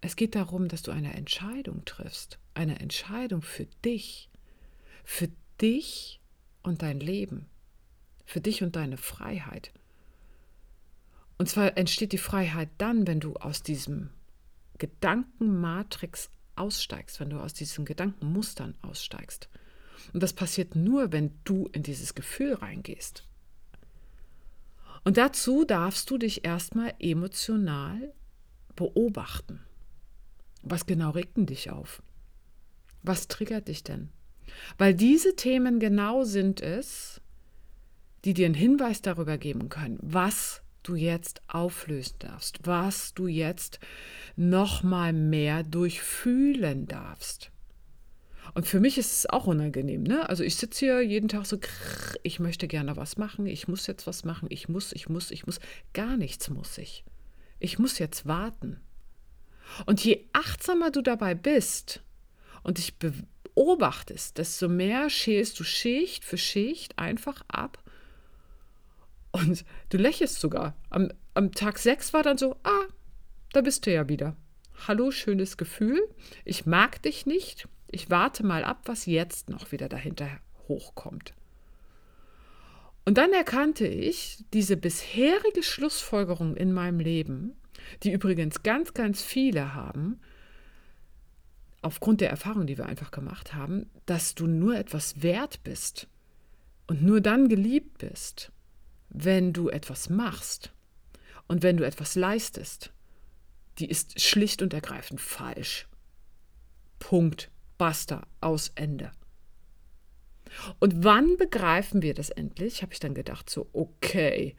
Es 0.00 0.16
geht 0.16 0.34
darum, 0.34 0.66
dass 0.66 0.82
du 0.82 0.90
eine 0.90 1.14
Entscheidung 1.14 1.84
triffst. 1.84 2.40
Eine 2.52 2.80
Entscheidung 2.80 3.42
für 3.42 3.66
dich. 3.84 4.28
Für 5.04 5.28
dich 5.60 6.20
und 6.64 6.82
dein 6.82 6.98
Leben. 6.98 7.46
Für 8.24 8.40
dich 8.40 8.64
und 8.64 8.74
deine 8.74 8.96
Freiheit. 8.96 9.72
Und 11.38 11.48
zwar 11.48 11.76
entsteht 11.78 12.10
die 12.10 12.18
Freiheit 12.18 12.70
dann, 12.78 13.06
wenn 13.06 13.20
du 13.20 13.36
aus 13.36 13.62
diesem 13.62 14.10
Gedankenmatrix 14.78 16.28
aussteigst, 16.56 17.20
wenn 17.20 17.30
du 17.30 17.38
aus 17.38 17.54
diesen 17.54 17.84
Gedankenmustern 17.84 18.74
aussteigst. 18.82 19.48
Und 20.12 20.24
das 20.24 20.32
passiert 20.32 20.74
nur, 20.74 21.12
wenn 21.12 21.38
du 21.44 21.68
in 21.68 21.84
dieses 21.84 22.16
Gefühl 22.16 22.54
reingehst. 22.54 23.28
Und 25.04 25.18
dazu 25.18 25.64
darfst 25.64 26.10
du 26.10 26.18
dich 26.18 26.44
erstmal 26.44 26.94
emotional 26.98 28.12
beobachten. 28.74 29.60
Was 30.62 30.86
genau 30.86 31.10
regt 31.10 31.36
denn 31.36 31.46
dich 31.46 31.70
auf? 31.70 32.02
Was 33.02 33.28
triggert 33.28 33.68
dich 33.68 33.84
denn? 33.84 34.08
Weil 34.78 34.94
diese 34.94 35.36
Themen 35.36 35.78
genau 35.78 36.24
sind 36.24 36.62
es, 36.62 37.20
die 38.24 38.32
dir 38.32 38.46
einen 38.46 38.54
Hinweis 38.54 39.02
darüber 39.02 39.36
geben 39.36 39.68
können, 39.68 39.98
was 40.00 40.62
du 40.82 40.94
jetzt 40.94 41.42
auflösen 41.48 42.16
darfst, 42.20 42.60
was 42.66 43.12
du 43.14 43.26
jetzt 43.26 43.80
noch 44.36 44.82
mal 44.82 45.12
mehr 45.12 45.62
durchfühlen 45.62 46.86
darfst. 46.86 47.50
Und 48.54 48.66
für 48.66 48.78
mich 48.78 48.98
ist 48.98 49.12
es 49.12 49.26
auch 49.26 49.46
unangenehm. 49.46 50.04
Ne? 50.04 50.28
Also 50.28 50.44
ich 50.44 50.54
sitze 50.54 50.86
hier 50.86 51.02
jeden 51.02 51.28
Tag 51.28 51.44
so, 51.44 51.58
ich 52.22 52.38
möchte 52.38 52.68
gerne 52.68 52.96
was 52.96 53.16
machen, 53.16 53.46
ich 53.46 53.66
muss 53.66 53.88
jetzt 53.88 54.06
was 54.06 54.24
machen, 54.24 54.46
ich 54.48 54.68
muss, 54.68 54.92
ich 54.92 55.08
muss, 55.08 55.32
ich 55.32 55.44
muss. 55.44 55.58
Gar 55.92 56.16
nichts 56.16 56.48
muss 56.50 56.78
ich. 56.78 57.04
Ich 57.58 57.80
muss 57.80 57.98
jetzt 57.98 58.26
warten. 58.26 58.80
Und 59.86 60.04
je 60.04 60.24
achtsamer 60.32 60.92
du 60.92 61.02
dabei 61.02 61.34
bist 61.34 62.02
und 62.62 62.78
dich 62.78 62.94
beobachtest, 62.98 64.38
desto 64.38 64.68
mehr 64.68 65.10
schälst 65.10 65.58
du 65.58 65.64
Schicht 65.64 66.24
für 66.24 66.38
Schicht 66.38 66.98
einfach 66.98 67.42
ab. 67.48 67.82
Und 69.32 69.64
du 69.88 69.96
lächelst 69.96 70.38
sogar. 70.38 70.76
Am, 70.90 71.10
am 71.34 71.50
Tag 71.50 71.80
6 71.80 72.12
war 72.12 72.22
dann 72.22 72.38
so, 72.38 72.54
ah, 72.62 72.84
da 73.52 73.62
bist 73.62 73.84
du 73.86 73.92
ja 73.92 74.08
wieder. 74.08 74.36
Hallo, 74.86 75.10
schönes 75.10 75.56
Gefühl. 75.56 76.00
Ich 76.44 76.66
mag 76.66 77.02
dich 77.02 77.26
nicht. 77.26 77.66
Ich 77.94 78.10
warte 78.10 78.44
mal 78.44 78.64
ab, 78.64 78.80
was 78.86 79.06
jetzt 79.06 79.48
noch 79.48 79.70
wieder 79.70 79.88
dahinter 79.88 80.28
hochkommt. 80.66 81.32
Und 83.04 83.18
dann 83.18 83.32
erkannte 83.32 83.86
ich 83.86 84.44
diese 84.52 84.76
bisherige 84.76 85.62
Schlussfolgerung 85.62 86.56
in 86.56 86.72
meinem 86.72 86.98
Leben, 86.98 87.52
die 88.02 88.10
übrigens 88.10 88.64
ganz, 88.64 88.94
ganz 88.94 89.22
viele 89.22 89.74
haben, 89.74 90.18
aufgrund 91.82 92.20
der 92.20 92.30
Erfahrung, 92.30 92.66
die 92.66 92.78
wir 92.78 92.86
einfach 92.86 93.12
gemacht 93.12 93.54
haben, 93.54 93.88
dass 94.06 94.34
du 94.34 94.48
nur 94.48 94.76
etwas 94.76 95.22
wert 95.22 95.62
bist 95.62 96.08
und 96.88 97.00
nur 97.00 97.20
dann 97.20 97.48
geliebt 97.48 97.98
bist, 97.98 98.50
wenn 99.08 99.52
du 99.52 99.68
etwas 99.68 100.10
machst 100.10 100.72
und 101.46 101.62
wenn 101.62 101.76
du 101.76 101.86
etwas 101.86 102.16
leistest. 102.16 102.92
Die 103.78 103.88
ist 103.88 104.20
schlicht 104.20 104.62
und 104.62 104.74
ergreifend 104.74 105.20
falsch. 105.20 105.86
Punkt. 106.98 107.52
Basta. 107.78 108.26
Aus 108.40 108.72
Ende. 108.74 109.10
Und 110.78 111.04
wann 111.04 111.36
begreifen 111.36 112.02
wir 112.02 112.14
das 112.14 112.30
endlich? 112.30 112.82
Habe 112.82 112.92
ich 112.92 113.00
dann 113.00 113.14
gedacht, 113.14 113.50
so, 113.50 113.68
okay, 113.72 114.54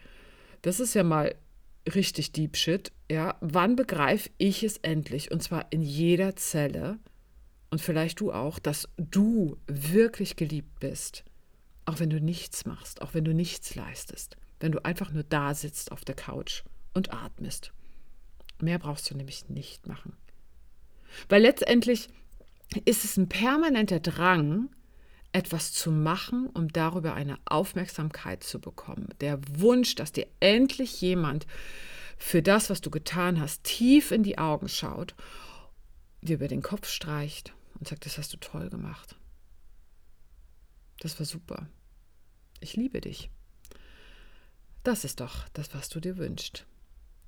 das 0.62 0.80
ist 0.80 0.94
ja 0.94 1.04
mal 1.04 1.36
richtig 1.94 2.32
Deep 2.32 2.58
Shit, 2.58 2.92
ja, 3.12 3.38
wann 3.42 3.76
begreife 3.76 4.30
ich 4.38 4.64
es 4.64 4.78
endlich, 4.78 5.32
und 5.32 5.44
zwar 5.44 5.68
in 5.72 5.82
jeder 5.82 6.36
Zelle, 6.36 7.00
und 7.70 7.82
vielleicht 7.82 8.20
du 8.20 8.32
auch, 8.32 8.58
dass 8.60 8.88
du 8.98 9.58
wirklich 9.68 10.36
geliebt 10.36 10.80
bist, 10.80 11.24
auch 11.86 12.00
wenn 12.00 12.10
du 12.10 12.20
nichts 12.20 12.66
machst, 12.66 13.02
auch 13.02 13.14
wenn 13.14 13.26
du 13.26 13.34
nichts 13.34 13.76
leistest, 13.76 14.38
wenn 14.60 14.72
du 14.72 14.84
einfach 14.84 15.12
nur 15.12 15.24
da 15.24 15.54
sitzt 15.54 15.92
auf 15.92 16.06
der 16.06 16.16
Couch 16.16 16.64
und 16.94 17.14
atmest. 17.14 17.74
Mehr 18.62 18.80
brauchst 18.80 19.10
du 19.12 19.16
nämlich 19.16 19.50
nicht 19.50 19.88
machen. 19.88 20.16
Weil 21.30 21.42
letztendlich 21.42 22.08
ist 22.86 23.06
es 23.06 23.18
ein 23.18 23.30
permanenter 23.30 24.00
Drang, 24.00 24.70
etwas 25.32 25.74
zu 25.74 25.92
machen, 25.92 26.48
um 26.48 26.70
darüber 26.70 27.14
eine 27.14 27.38
Aufmerksamkeit 27.46 28.44
zu 28.44 28.60
bekommen. 28.60 29.10
Der 29.20 29.40
Wunsch, 29.60 29.96
dass 29.96 30.14
dir 30.14 30.28
endlich 30.40 31.02
jemand 31.02 31.46
für 32.18 32.42
das, 32.42 32.70
was 32.70 32.80
du 32.82 32.90
getan 32.90 33.40
hast, 33.40 33.64
tief 33.64 34.12
in 34.12 34.24
die 34.24 34.38
Augen 34.38 34.70
schaut, 34.70 35.14
dir 36.22 36.36
über 36.36 36.48
den 36.48 36.62
Kopf 36.62 36.88
streicht 36.88 37.54
und 37.78 37.88
sagt, 37.88 38.06
das 38.06 38.18
hast 38.18 38.32
du 38.34 38.38
toll 38.38 38.70
gemacht. 38.70 39.18
Das 41.00 41.20
war 41.20 41.26
super. 41.26 41.68
Ich 42.62 42.76
liebe 42.76 43.02
dich. 43.02 43.30
Das 44.84 45.04
ist 45.04 45.20
doch 45.20 45.50
das, 45.50 45.74
was 45.74 45.90
du 45.90 46.00
dir 46.00 46.18
wünschst. 46.18 46.66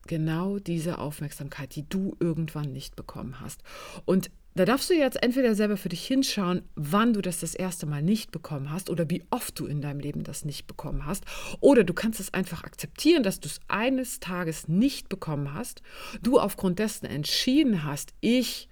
Genau 0.07 0.59
diese 0.59 0.99
Aufmerksamkeit, 0.99 1.75
die 1.75 1.87
du 1.87 2.15
irgendwann 2.19 2.71
nicht 2.71 2.95
bekommen 2.95 3.41
hast. 3.41 3.63
Und 4.05 4.31
da 4.57 4.65
darfst 4.65 4.89
du 4.89 4.93
jetzt 4.93 5.21
entweder 5.21 5.55
selber 5.55 5.77
für 5.77 5.89
dich 5.89 6.05
hinschauen, 6.05 6.61
wann 6.75 7.13
du 7.13 7.21
das 7.21 7.39
das 7.39 7.53
erste 7.53 7.85
Mal 7.85 8.01
nicht 8.01 8.31
bekommen 8.31 8.71
hast 8.71 8.89
oder 8.89 9.09
wie 9.09 9.23
oft 9.29 9.59
du 9.59 9.65
in 9.65 9.81
deinem 9.81 9.99
Leben 9.99 10.23
das 10.23 10.45
nicht 10.45 10.67
bekommen 10.67 11.05
hast. 11.05 11.25
Oder 11.59 11.83
du 11.83 11.93
kannst 11.93 12.19
es 12.19 12.33
einfach 12.33 12.63
akzeptieren, 12.63 13.23
dass 13.23 13.39
du 13.39 13.47
es 13.47 13.59
eines 13.67 14.19
Tages 14.19 14.67
nicht 14.67 15.09
bekommen 15.09 15.53
hast. 15.53 15.81
Du 16.21 16.39
aufgrund 16.39 16.79
dessen 16.79 17.05
entschieden 17.05 17.83
hast, 17.83 18.13
ich 18.21 18.69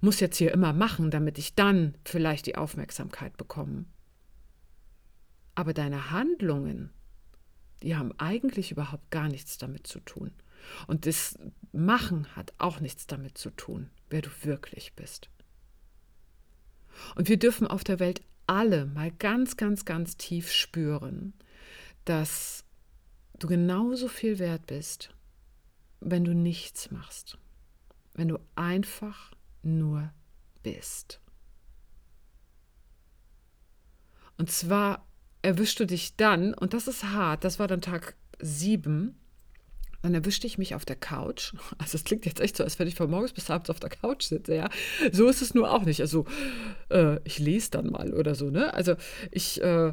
muss 0.00 0.20
jetzt 0.20 0.36
hier 0.36 0.52
immer 0.52 0.72
machen, 0.72 1.10
damit 1.10 1.38
ich 1.38 1.54
dann 1.54 1.94
vielleicht 2.04 2.46
die 2.46 2.56
Aufmerksamkeit 2.56 3.36
bekomme. 3.36 3.84
Aber 5.54 5.74
deine 5.74 6.10
Handlungen, 6.10 6.90
die 7.82 7.96
haben 7.96 8.12
eigentlich 8.18 8.70
überhaupt 8.70 9.10
gar 9.10 9.28
nichts 9.28 9.58
damit 9.58 9.86
zu 9.86 10.00
tun. 10.00 10.32
Und 10.86 11.06
das 11.06 11.38
Machen 11.72 12.26
hat 12.34 12.52
auch 12.58 12.80
nichts 12.80 13.06
damit 13.06 13.38
zu 13.38 13.50
tun, 13.50 13.90
wer 14.08 14.22
du 14.22 14.30
wirklich 14.42 14.94
bist. 14.94 15.30
Und 17.14 17.28
wir 17.28 17.38
dürfen 17.38 17.66
auf 17.66 17.84
der 17.84 18.00
Welt 18.00 18.22
alle 18.46 18.86
mal 18.86 19.12
ganz, 19.12 19.56
ganz, 19.56 19.84
ganz 19.84 20.16
tief 20.16 20.50
spüren, 20.50 21.34
dass 22.04 22.64
du 23.38 23.46
genauso 23.46 24.08
viel 24.08 24.38
wert 24.38 24.66
bist, 24.66 25.14
wenn 26.00 26.24
du 26.24 26.34
nichts 26.34 26.90
machst, 26.90 27.38
wenn 28.14 28.28
du 28.28 28.38
einfach 28.56 29.32
nur 29.62 30.12
bist. 30.62 31.20
Und 34.36 34.50
zwar 34.50 35.06
erwischst 35.42 35.78
du 35.78 35.86
dich 35.86 36.16
dann, 36.16 36.54
und 36.54 36.74
das 36.74 36.88
ist 36.88 37.04
hart, 37.04 37.44
das 37.44 37.58
war 37.58 37.68
dann 37.68 37.82
Tag 37.82 38.16
sieben, 38.40 39.19
dann 40.02 40.14
erwischte 40.14 40.46
ich 40.46 40.58
mich 40.58 40.74
auf 40.74 40.84
der 40.84 40.96
Couch. 40.96 41.52
Also 41.78 41.96
es 41.96 42.04
klingt 42.04 42.26
jetzt 42.26 42.40
echt 42.40 42.56
so, 42.56 42.64
als 42.64 42.78
wenn 42.78 42.88
ich 42.88 42.94
von 42.94 43.10
morgens 43.10 43.32
bis 43.32 43.50
abends 43.50 43.70
auf 43.70 43.80
der 43.80 43.90
Couch 43.90 44.24
sitze, 44.24 44.54
ja. 44.54 44.68
So 45.12 45.28
ist 45.28 45.42
es 45.42 45.54
nur 45.54 45.72
auch 45.72 45.84
nicht. 45.84 46.00
Also 46.00 46.26
äh, 46.90 47.18
ich 47.24 47.38
lese 47.38 47.70
dann 47.70 47.86
mal 47.86 48.12
oder 48.12 48.34
so, 48.34 48.50
ne? 48.50 48.72
Also 48.74 48.96
ich 49.30 49.62
äh, 49.62 49.92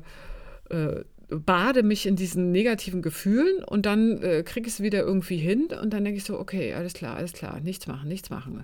äh, 0.69 1.03
bade 1.29 1.83
mich 1.83 2.05
in 2.05 2.15
diesen 2.15 2.51
negativen 2.51 3.01
Gefühlen 3.01 3.63
und 3.63 3.85
dann 3.85 4.21
äh, 4.21 4.43
kriege 4.43 4.67
ich 4.67 4.73
es 4.73 4.81
wieder 4.81 4.99
irgendwie 4.99 5.37
hin 5.37 5.67
und 5.81 5.91
dann 5.91 6.03
denke 6.03 6.17
ich 6.17 6.23
so, 6.23 6.39
okay, 6.39 6.73
alles 6.73 6.93
klar, 6.93 7.15
alles 7.15 7.33
klar, 7.33 7.59
nichts 7.59 7.87
machen, 7.87 8.07
nichts 8.07 8.29
machen 8.29 8.63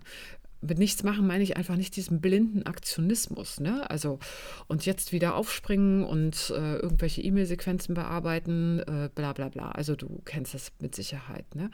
mit 0.63 0.79
nichts 0.79 1.03
machen 1.03 1.27
meine 1.27 1.43
ich 1.43 1.57
einfach 1.57 1.75
nicht 1.75 1.95
diesen 1.95 2.21
blinden 2.21 2.65
Aktionismus. 2.65 3.59
Ne? 3.59 3.89
Also, 3.89 4.19
und 4.67 4.85
jetzt 4.85 5.11
wieder 5.11 5.35
aufspringen 5.35 6.03
und 6.03 6.51
äh, 6.55 6.77
irgendwelche 6.77 7.21
E-Mail-Sequenzen 7.21 7.93
bearbeiten, 7.93 8.79
äh, 8.79 9.09
bla 9.13 9.33
bla 9.33 9.49
bla. 9.49 9.71
Also 9.71 9.95
du 9.95 10.21
kennst 10.25 10.53
das 10.53 10.71
mit 10.79 10.95
Sicherheit. 10.95 11.53
Ne? 11.55 11.69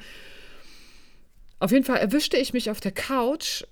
Auf 1.60 1.72
jeden 1.72 1.86
Fall 1.86 1.98
erwischte 1.98 2.38
ich 2.38 2.54
mich 2.54 2.72
auf 2.72 2.80
der 2.80 2.92
Couch, 2.92 3.64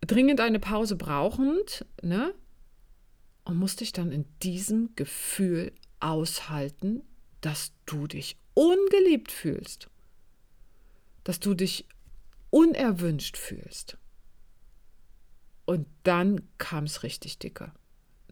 dringend 0.00 0.40
eine 0.40 0.58
Pause 0.58 0.96
brauchend, 0.96 1.86
ne? 2.02 2.34
Und 3.44 3.56
musste 3.56 3.82
ich 3.82 3.92
dann 3.92 4.12
in 4.12 4.24
diesem 4.42 4.90
Gefühl 4.94 5.72
aushalten, 5.98 7.02
dass 7.40 7.72
du 7.86 8.06
dich 8.06 8.36
ungeliebt 8.54 9.32
fühlst. 9.32 9.88
Dass 11.24 11.40
du 11.40 11.54
dich 11.54 11.86
unerwünscht 12.50 13.36
fühlst. 13.36 13.98
Und 15.64 15.86
dann 16.02 16.42
kam 16.58 16.84
es 16.84 17.02
richtig 17.02 17.38
dicke. 17.38 17.72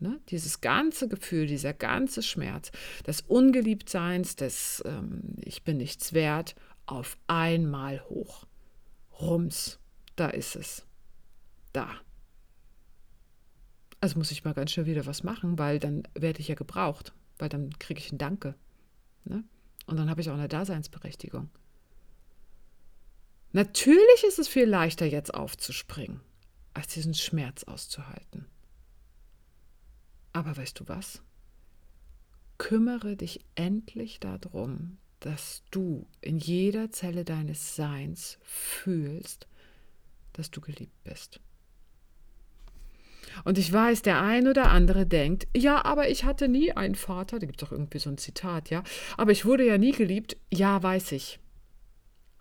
Ne? 0.01 0.19
Dieses 0.31 0.61
ganze 0.61 1.09
Gefühl, 1.09 1.47
dieser 1.47 1.75
ganze 1.75 2.23
Schmerz 2.23 2.73
des 3.07 3.21
Ungeliebtseins, 3.23 4.35
des 4.35 4.83
ähm, 4.87 5.37
Ich 5.43 5.63
bin 5.63 5.77
nichts 5.77 6.13
wert, 6.13 6.55
auf 6.87 7.19
einmal 7.27 8.01
hoch. 8.09 8.47
Rums, 9.21 9.79
da 10.17 10.29
ist 10.29 10.57
es. 10.57 10.87
Da. 11.73 11.91
Also 14.01 14.19
muss 14.19 14.31
ich 14.31 14.45
mal 14.45 14.55
ganz 14.55 14.73
schnell 14.73 14.87
wieder 14.87 15.05
was 15.05 15.23
machen, 15.23 15.59
weil 15.59 15.79
dann 15.79 16.05
werde 16.15 16.41
ich 16.41 16.49
ja 16.49 16.55
gebraucht, 16.55 17.13
weil 17.39 17.51
dann 17.51 17.79
kriege 17.79 18.01
ich 18.01 18.11
ein 18.11 18.19
Danke. 18.19 18.55
Ne? 19.25 19.45
Und 19.87 19.99
dann 19.99 20.09
habe 20.09 20.23
ich 20.23 20.31
auch 20.31 20.35
eine 20.35 20.49
Daseinsberechtigung. 20.49 21.51
Natürlich 23.53 24.25
ist 24.27 24.39
es 24.39 24.49
viel 24.49 24.65
leichter, 24.65 25.05
jetzt 25.05 25.35
aufzuspringen 25.35 26.23
als 26.81 26.95
diesen 26.95 27.13
Schmerz 27.13 27.65
auszuhalten. 27.65 28.47
Aber 30.33 30.57
weißt 30.57 30.81
du 30.81 30.89
was? 30.89 31.23
Kümmere 32.57 33.17
dich 33.17 33.45
endlich 33.55 34.19
darum, 34.19 34.97
dass 35.19 35.63
du 35.71 36.07
in 36.23 36.39
jeder 36.39 36.91
Zelle 36.91 37.27
deines 37.27 37.77
Seins 37.77 38.39
fühlst, 38.43 39.47
dass 40.33 40.51
du 40.51 40.63
geliebt 40.63 41.05
bist. 41.05 41.41
Und 43.45 43.59
ich 43.59 43.71
weiß, 43.71 44.01
der 44.01 44.23
ein 44.23 44.49
oder 44.49 44.71
andere 44.71 45.05
denkt, 45.05 45.49
ja, 45.55 45.85
aber 45.85 46.09
ich 46.09 46.25
hatte 46.25 46.49
nie 46.49 46.73
einen 46.73 46.95
Vater, 46.95 47.39
da 47.39 47.47
gibt 47.47 47.63
es 47.63 47.69
auch 47.69 47.73
irgendwie 47.73 47.99
so 47.99 48.09
ein 48.09 48.19
Zitat, 48.19 48.71
ja, 48.71 48.83
aber 49.19 49.33
ich 49.33 49.45
wurde 49.45 49.67
ja 49.67 49.77
nie 49.77 49.93
geliebt. 49.93 50.39
Ja, 50.51 50.83
weiß 50.83 51.13
ich 51.13 51.41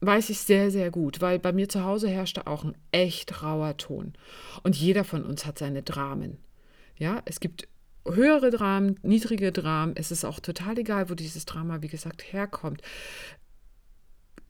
weiß 0.01 0.29
ich 0.29 0.39
sehr, 0.39 0.71
sehr 0.71 0.91
gut, 0.91 1.21
weil 1.21 1.39
bei 1.39 1.51
mir 1.51 1.67
zu 1.67 1.83
Hause 1.83 2.07
herrschte 2.07 2.47
auch 2.47 2.63
ein 2.63 2.75
echt 2.91 3.43
rauer 3.43 3.77
Ton. 3.77 4.13
Und 4.63 4.75
jeder 4.75 5.03
von 5.03 5.23
uns 5.23 5.45
hat 5.45 5.57
seine 5.57 5.83
Dramen. 5.83 6.37
Ja, 6.95 7.21
es 7.25 7.39
gibt 7.39 7.67
höhere 8.05 8.49
Dramen, 8.49 8.99
niedrige 9.03 9.51
Dramen. 9.51 9.95
Es 9.95 10.11
ist 10.11 10.25
auch 10.25 10.39
total 10.39 10.77
egal, 10.77 11.09
wo 11.09 11.15
dieses 11.15 11.45
Drama, 11.45 11.81
wie 11.81 11.87
gesagt, 11.87 12.33
herkommt. 12.33 12.81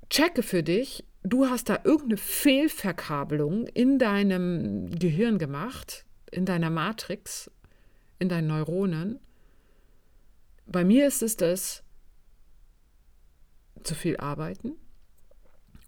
Checke 0.09 0.43
für 0.43 0.63
dich, 0.63 1.03
du 1.23 1.47
hast 1.47 1.69
da 1.69 1.79
irgendeine 1.83 2.17
Fehlverkabelung 2.17 3.67
in 3.67 3.99
deinem 3.99 4.89
Gehirn 4.97 5.37
gemacht, 5.37 6.05
in 6.31 6.45
deiner 6.45 6.69
Matrix, 6.69 7.51
in 8.17 8.29
deinen 8.29 8.47
Neuronen. 8.47 9.19
Bei 10.65 10.83
mir 10.83 11.07
ist 11.07 11.21
es 11.21 11.37
das, 11.37 11.83
zu 13.83 13.95
viel 13.95 14.17
arbeiten, 14.17 14.73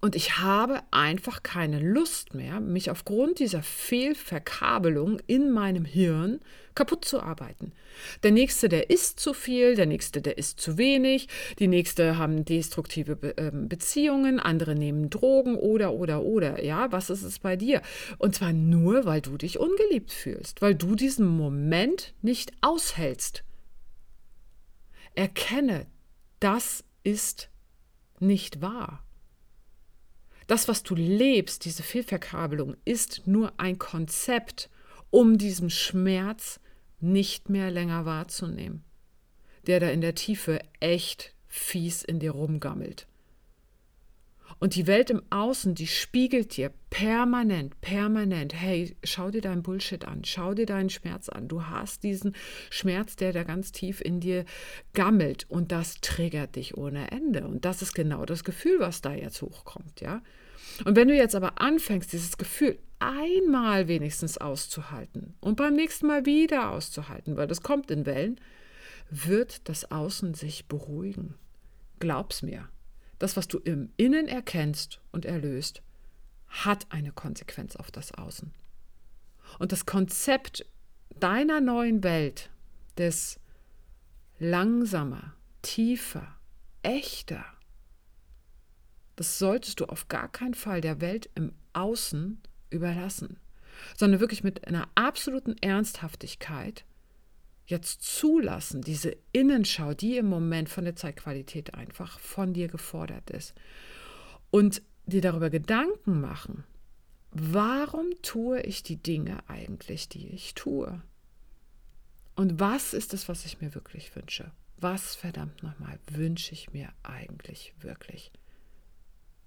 und 0.01 0.15
ich 0.15 0.39
habe 0.39 0.81
einfach 0.89 1.43
keine 1.43 1.79
Lust 1.79 2.33
mehr, 2.33 2.59
mich 2.59 2.89
aufgrund 2.89 3.37
dieser 3.37 3.61
Fehlverkabelung 3.61 5.19
in 5.27 5.51
meinem 5.51 5.85
Hirn 5.85 6.39
kaputt 6.73 7.05
zu 7.05 7.21
arbeiten. 7.21 7.71
Der 8.23 8.31
nächste, 8.31 8.67
der 8.67 8.89
isst 8.89 9.19
zu 9.19 9.35
viel, 9.35 9.75
der 9.75 9.85
nächste, 9.85 10.23
der 10.23 10.39
isst 10.39 10.59
zu 10.59 10.79
wenig, 10.79 11.27
die 11.59 11.67
nächste 11.67 12.17
haben 12.17 12.45
destruktive 12.45 13.15
Be 13.15 13.37
äh, 13.37 13.51
Beziehungen, 13.53 14.39
andere 14.39 14.73
nehmen 14.73 15.11
Drogen 15.11 15.55
oder 15.55 15.93
oder 15.93 16.23
oder. 16.23 16.63
Ja, 16.63 16.91
was 16.91 17.11
ist 17.11 17.21
es 17.21 17.37
bei 17.37 17.55
dir? 17.55 17.83
Und 18.17 18.33
zwar 18.33 18.53
nur, 18.53 19.05
weil 19.05 19.21
du 19.21 19.37
dich 19.37 19.59
ungeliebt 19.59 20.11
fühlst, 20.11 20.63
weil 20.63 20.73
du 20.73 20.95
diesen 20.95 21.27
Moment 21.27 22.15
nicht 22.23 22.53
aushältst. 22.61 23.43
Erkenne, 25.13 25.85
das 26.39 26.83
ist 27.03 27.51
nicht 28.19 28.61
wahr. 28.61 29.03
Das, 30.47 30.67
was 30.67 30.83
du 30.83 30.95
lebst, 30.95 31.65
diese 31.65 31.83
Fehlverkabelung, 31.83 32.75
ist 32.85 33.27
nur 33.27 33.53
ein 33.57 33.79
Konzept, 33.79 34.69
um 35.09 35.37
diesen 35.37 35.69
Schmerz 35.69 36.59
nicht 36.99 37.49
mehr 37.49 37.71
länger 37.71 38.05
wahrzunehmen, 38.05 38.83
der 39.67 39.79
da 39.79 39.89
in 39.89 40.01
der 40.01 40.15
Tiefe 40.15 40.59
echt 40.79 41.33
fies 41.47 42.03
in 42.03 42.19
dir 42.19 42.31
rumgammelt. 42.31 43.07
Und 44.61 44.75
die 44.75 44.85
Welt 44.85 45.09
im 45.09 45.23
Außen, 45.31 45.73
die 45.73 45.87
spiegelt 45.87 46.55
dir 46.55 46.71
permanent, 46.91 47.81
permanent, 47.81 48.53
hey, 48.53 48.95
schau 49.03 49.31
dir 49.31 49.41
deinen 49.41 49.63
Bullshit 49.63 50.05
an, 50.05 50.23
schau 50.23 50.53
dir 50.53 50.67
deinen 50.67 50.91
Schmerz 50.91 51.29
an. 51.29 51.47
Du 51.47 51.65
hast 51.65 52.03
diesen 52.03 52.35
Schmerz, 52.69 53.15
der 53.15 53.33
da 53.33 53.41
ganz 53.41 53.71
tief 53.71 54.01
in 54.01 54.19
dir 54.19 54.45
gammelt 54.93 55.49
und 55.49 55.71
das 55.71 55.95
triggert 56.01 56.57
dich 56.57 56.77
ohne 56.77 57.09
Ende. 57.09 57.47
Und 57.47 57.65
das 57.65 57.81
ist 57.81 57.95
genau 57.95 58.23
das 58.23 58.43
Gefühl, 58.43 58.79
was 58.79 59.01
da 59.01 59.15
jetzt 59.15 59.41
hochkommt, 59.41 59.99
ja. 59.99 60.21
Und 60.85 60.95
wenn 60.95 61.07
du 61.07 61.15
jetzt 61.15 61.33
aber 61.33 61.59
anfängst, 61.59 62.13
dieses 62.13 62.37
Gefühl 62.37 62.77
einmal 62.99 63.87
wenigstens 63.87 64.37
auszuhalten 64.37 65.33
und 65.39 65.55
beim 65.55 65.73
nächsten 65.73 66.05
Mal 66.05 66.27
wieder 66.27 66.69
auszuhalten, 66.69 67.35
weil 67.35 67.47
das 67.47 67.63
kommt 67.63 67.89
in 67.89 68.05
Wellen, 68.05 68.39
wird 69.09 69.67
das 69.67 69.89
Außen 69.89 70.35
sich 70.35 70.67
beruhigen. 70.67 71.33
Glaub's 71.99 72.43
mir. 72.43 72.69
Das, 73.21 73.37
was 73.37 73.47
du 73.47 73.59
im 73.59 73.93
Innen 73.97 74.27
erkennst 74.27 74.99
und 75.11 75.25
erlöst, 75.25 75.83
hat 76.47 76.87
eine 76.89 77.11
Konsequenz 77.11 77.75
auf 77.75 77.91
das 77.91 78.15
Außen. 78.15 78.51
Und 79.59 79.71
das 79.71 79.85
Konzept 79.85 80.65
deiner 81.19 81.61
neuen 81.61 82.03
Welt, 82.03 82.49
des 82.97 83.39
langsamer, 84.39 85.35
tiefer, 85.61 86.35
echter, 86.81 87.45
das 89.17 89.37
solltest 89.37 89.81
du 89.81 89.85
auf 89.85 90.07
gar 90.07 90.27
keinen 90.27 90.55
Fall 90.55 90.81
der 90.81 90.99
Welt 90.99 91.29
im 91.35 91.53
Außen 91.73 92.41
überlassen, 92.71 93.39
sondern 93.95 94.19
wirklich 94.19 94.43
mit 94.43 94.67
einer 94.67 94.89
absoluten 94.95 95.55
Ernsthaftigkeit 95.61 96.85
jetzt 97.65 98.03
zulassen, 98.03 98.81
diese 98.81 99.15
Innenschau, 99.31 99.93
die 99.93 100.17
im 100.17 100.27
Moment 100.27 100.69
von 100.69 100.83
der 100.83 100.95
Zeitqualität 100.95 101.73
einfach 101.73 102.19
von 102.19 102.53
dir 102.53 102.67
gefordert 102.67 103.29
ist. 103.29 103.53
Und 104.49 104.81
dir 105.05 105.21
darüber 105.21 105.49
Gedanken 105.49 106.19
machen, 106.19 106.63
warum 107.31 108.09
tue 108.21 108.61
ich 108.61 108.83
die 108.83 108.97
Dinge 108.97 109.37
eigentlich, 109.47 110.09
die 110.09 110.27
ich 110.27 110.53
tue? 110.53 111.01
Und 112.35 112.59
was 112.59 112.93
ist 112.93 113.13
es, 113.13 113.29
was 113.29 113.45
ich 113.45 113.61
mir 113.61 113.73
wirklich 113.75 114.15
wünsche? 114.15 114.51
Was 114.77 115.15
verdammt 115.15 115.63
nochmal 115.63 115.99
wünsche 116.07 116.53
ich 116.53 116.73
mir 116.73 116.89
eigentlich 117.03 117.73
wirklich? 117.79 118.31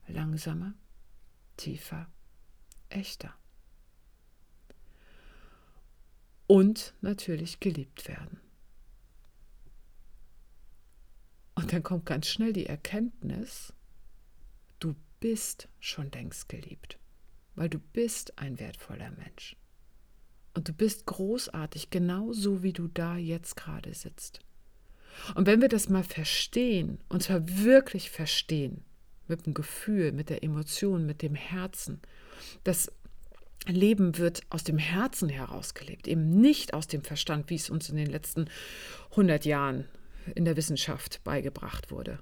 Langsamer, 0.07 0.75
tiefer, 1.57 2.07
echter. 2.89 3.35
Und 6.47 6.95
natürlich 7.01 7.61
geliebt 7.61 8.07
werden. 8.09 8.41
Und 11.55 11.73
dann 11.73 11.83
kommt 11.83 12.07
ganz 12.07 12.27
schnell 12.27 12.53
die 12.53 12.67
Erkenntnis, 12.67 13.73
du 14.81 14.95
bist 15.21 15.69
schon 15.81 16.11
längst 16.11 16.49
geliebt, 16.49 16.99
weil 17.55 17.69
du 17.69 17.79
bist 17.79 18.39
ein 18.39 18.59
wertvoller 18.59 19.11
Mensch. 19.13 19.57
Und 20.55 20.69
du 20.69 20.73
bist 20.73 21.07
großartig, 21.07 21.91
genauso 21.91 22.63
wie 22.63 22.73
du 22.73 22.89
da 22.89 23.17
jetzt 23.17 23.57
gerade 23.57 23.95
sitzt. 23.95 24.41
Und 25.35 25.47
wenn 25.47 25.61
wir 25.61 25.69
das 25.69 25.89
mal 25.89 26.05
verstehen, 26.05 26.99
und 27.09 27.23
zwar 27.23 27.49
wirklich 27.49 28.11
verstehen, 28.11 28.85
mit 29.27 29.47
dem 29.47 29.55
Gefühl, 29.55 30.13
mit 30.13 30.29
der 30.29 30.43
Emotion, 30.43 31.07
mit 31.07 31.23
dem 31.23 31.35
Herzen, 31.35 32.01
das 32.63 32.93
Leben 33.67 34.19
wird 34.19 34.43
aus 34.51 34.65
dem 34.65 34.79
Herzen 34.79 35.29
herausgelebt, 35.29 36.07
eben 36.07 36.41
nicht 36.41 36.75
aus 36.75 36.87
dem 36.87 37.03
Verstand, 37.03 37.49
wie 37.51 37.55
es 37.55 37.71
uns 37.71 37.89
in 37.89 37.97
den 37.97 38.11
letzten 38.11 38.51
100 39.11 39.45
Jahren 39.45 39.87
in 40.35 40.45
der 40.45 40.57
Wissenschaft 40.57 41.23
beigebracht 41.25 41.91
wurde. 41.91 42.19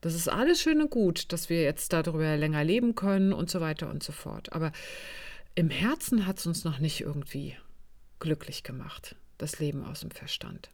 Das 0.00 0.14
ist 0.14 0.28
alles 0.28 0.60
schön 0.60 0.80
und 0.80 0.90
gut, 0.90 1.32
dass 1.32 1.50
wir 1.50 1.62
jetzt 1.62 1.92
darüber 1.92 2.36
länger 2.36 2.64
leben 2.64 2.94
können 2.94 3.32
und 3.32 3.50
so 3.50 3.60
weiter 3.60 3.90
und 3.90 4.02
so 4.02 4.12
fort. 4.12 4.52
Aber 4.52 4.72
im 5.54 5.68
Herzen 5.68 6.26
hat 6.26 6.38
es 6.38 6.46
uns 6.46 6.64
noch 6.64 6.78
nicht 6.78 7.00
irgendwie 7.00 7.56
glücklich 8.18 8.62
gemacht, 8.62 9.16
das 9.36 9.58
Leben 9.58 9.84
aus 9.84 10.00
dem 10.00 10.10
Verstand. 10.10 10.70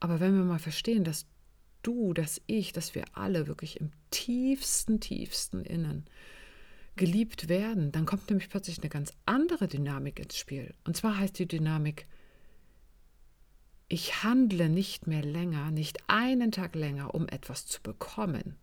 Aber 0.00 0.20
wenn 0.20 0.36
wir 0.36 0.44
mal 0.44 0.58
verstehen, 0.58 1.02
dass 1.02 1.26
du, 1.82 2.12
dass 2.12 2.40
ich, 2.46 2.72
dass 2.72 2.94
wir 2.94 3.04
alle 3.14 3.46
wirklich 3.46 3.80
im 3.80 3.90
tiefsten, 4.10 5.00
tiefsten 5.00 5.64
Innen 5.64 6.06
geliebt 6.96 7.48
werden, 7.48 7.92
dann 7.92 8.06
kommt 8.06 8.28
nämlich 8.30 8.48
plötzlich 8.48 8.78
eine 8.78 8.88
ganz 8.88 9.12
andere 9.26 9.68
Dynamik 9.68 10.18
ins 10.20 10.36
Spiel. 10.36 10.74
Und 10.84 10.96
zwar 10.96 11.18
heißt 11.18 11.38
die 11.38 11.48
Dynamik, 11.48 12.06
ich 13.88 14.22
handle 14.22 14.68
nicht 14.68 15.06
mehr 15.06 15.22
länger, 15.22 15.70
nicht 15.70 15.98
einen 16.08 16.52
Tag 16.52 16.74
länger, 16.74 17.14
um 17.14 17.28
etwas 17.28 17.66
zu 17.66 17.82
bekommen, 17.82 18.56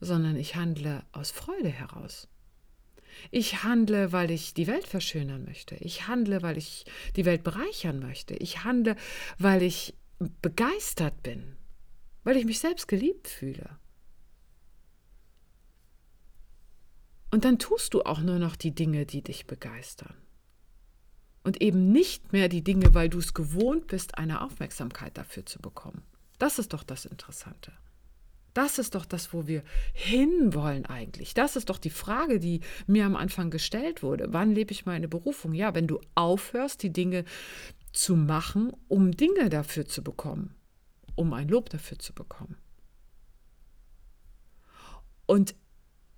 sondern 0.00 0.36
ich 0.36 0.56
handle 0.56 1.04
aus 1.12 1.30
Freude 1.30 1.70
heraus. 1.70 2.28
Ich 3.30 3.64
handle, 3.64 4.12
weil 4.12 4.30
ich 4.30 4.54
die 4.54 4.66
Welt 4.66 4.86
verschönern 4.86 5.44
möchte. 5.44 5.74
Ich 5.76 6.06
handle, 6.06 6.42
weil 6.42 6.58
ich 6.58 6.84
die 7.16 7.24
Welt 7.24 7.42
bereichern 7.42 7.98
möchte. 7.98 8.34
Ich 8.34 8.64
handle, 8.64 8.96
weil 9.38 9.62
ich 9.62 9.94
begeistert 10.42 11.22
bin, 11.22 11.56
weil 12.24 12.36
ich 12.36 12.44
mich 12.44 12.60
selbst 12.60 12.86
geliebt 12.86 13.28
fühle. 13.28 13.78
Und 17.30 17.44
dann 17.44 17.58
tust 17.58 17.94
du 17.94 18.02
auch 18.02 18.20
nur 18.20 18.38
noch 18.38 18.56
die 18.56 18.74
Dinge, 18.74 19.06
die 19.06 19.22
dich 19.22 19.46
begeistern. 19.46 20.14
Und 21.44 21.62
eben 21.62 21.92
nicht 21.92 22.32
mehr 22.32 22.48
die 22.48 22.64
Dinge, 22.64 22.94
weil 22.94 23.08
du 23.08 23.18
es 23.18 23.34
gewohnt 23.34 23.86
bist, 23.86 24.18
eine 24.18 24.42
Aufmerksamkeit 24.42 25.16
dafür 25.16 25.46
zu 25.46 25.60
bekommen. 25.60 26.02
Das 26.38 26.58
ist 26.58 26.72
doch 26.72 26.82
das 26.82 27.04
Interessante. 27.04 27.72
Das 28.54 28.78
ist 28.78 28.94
doch 28.94 29.04
das, 29.04 29.32
wo 29.32 29.46
wir 29.46 29.62
hinwollen 29.92 30.84
eigentlich. 30.86 31.34
Das 31.34 31.54
ist 31.54 31.70
doch 31.70 31.78
die 31.78 31.90
Frage, 31.90 32.40
die 32.40 32.60
mir 32.86 33.06
am 33.06 33.14
Anfang 33.14 33.50
gestellt 33.50 34.02
wurde. 34.02 34.32
Wann 34.32 34.52
lebe 34.52 34.72
ich 34.72 34.84
meine 34.84 35.06
Berufung? 35.06 35.54
Ja, 35.54 35.74
wenn 35.74 35.86
du 35.86 36.00
aufhörst, 36.14 36.82
die 36.82 36.92
Dinge 36.92 37.24
zu 37.92 38.16
machen, 38.16 38.72
um 38.88 39.12
Dinge 39.12 39.48
dafür 39.48 39.86
zu 39.86 40.02
bekommen, 40.02 40.54
um 41.14 41.32
ein 41.34 41.48
Lob 41.48 41.70
dafür 41.70 41.98
zu 41.98 42.12
bekommen. 42.12 42.56
Und 45.26 45.54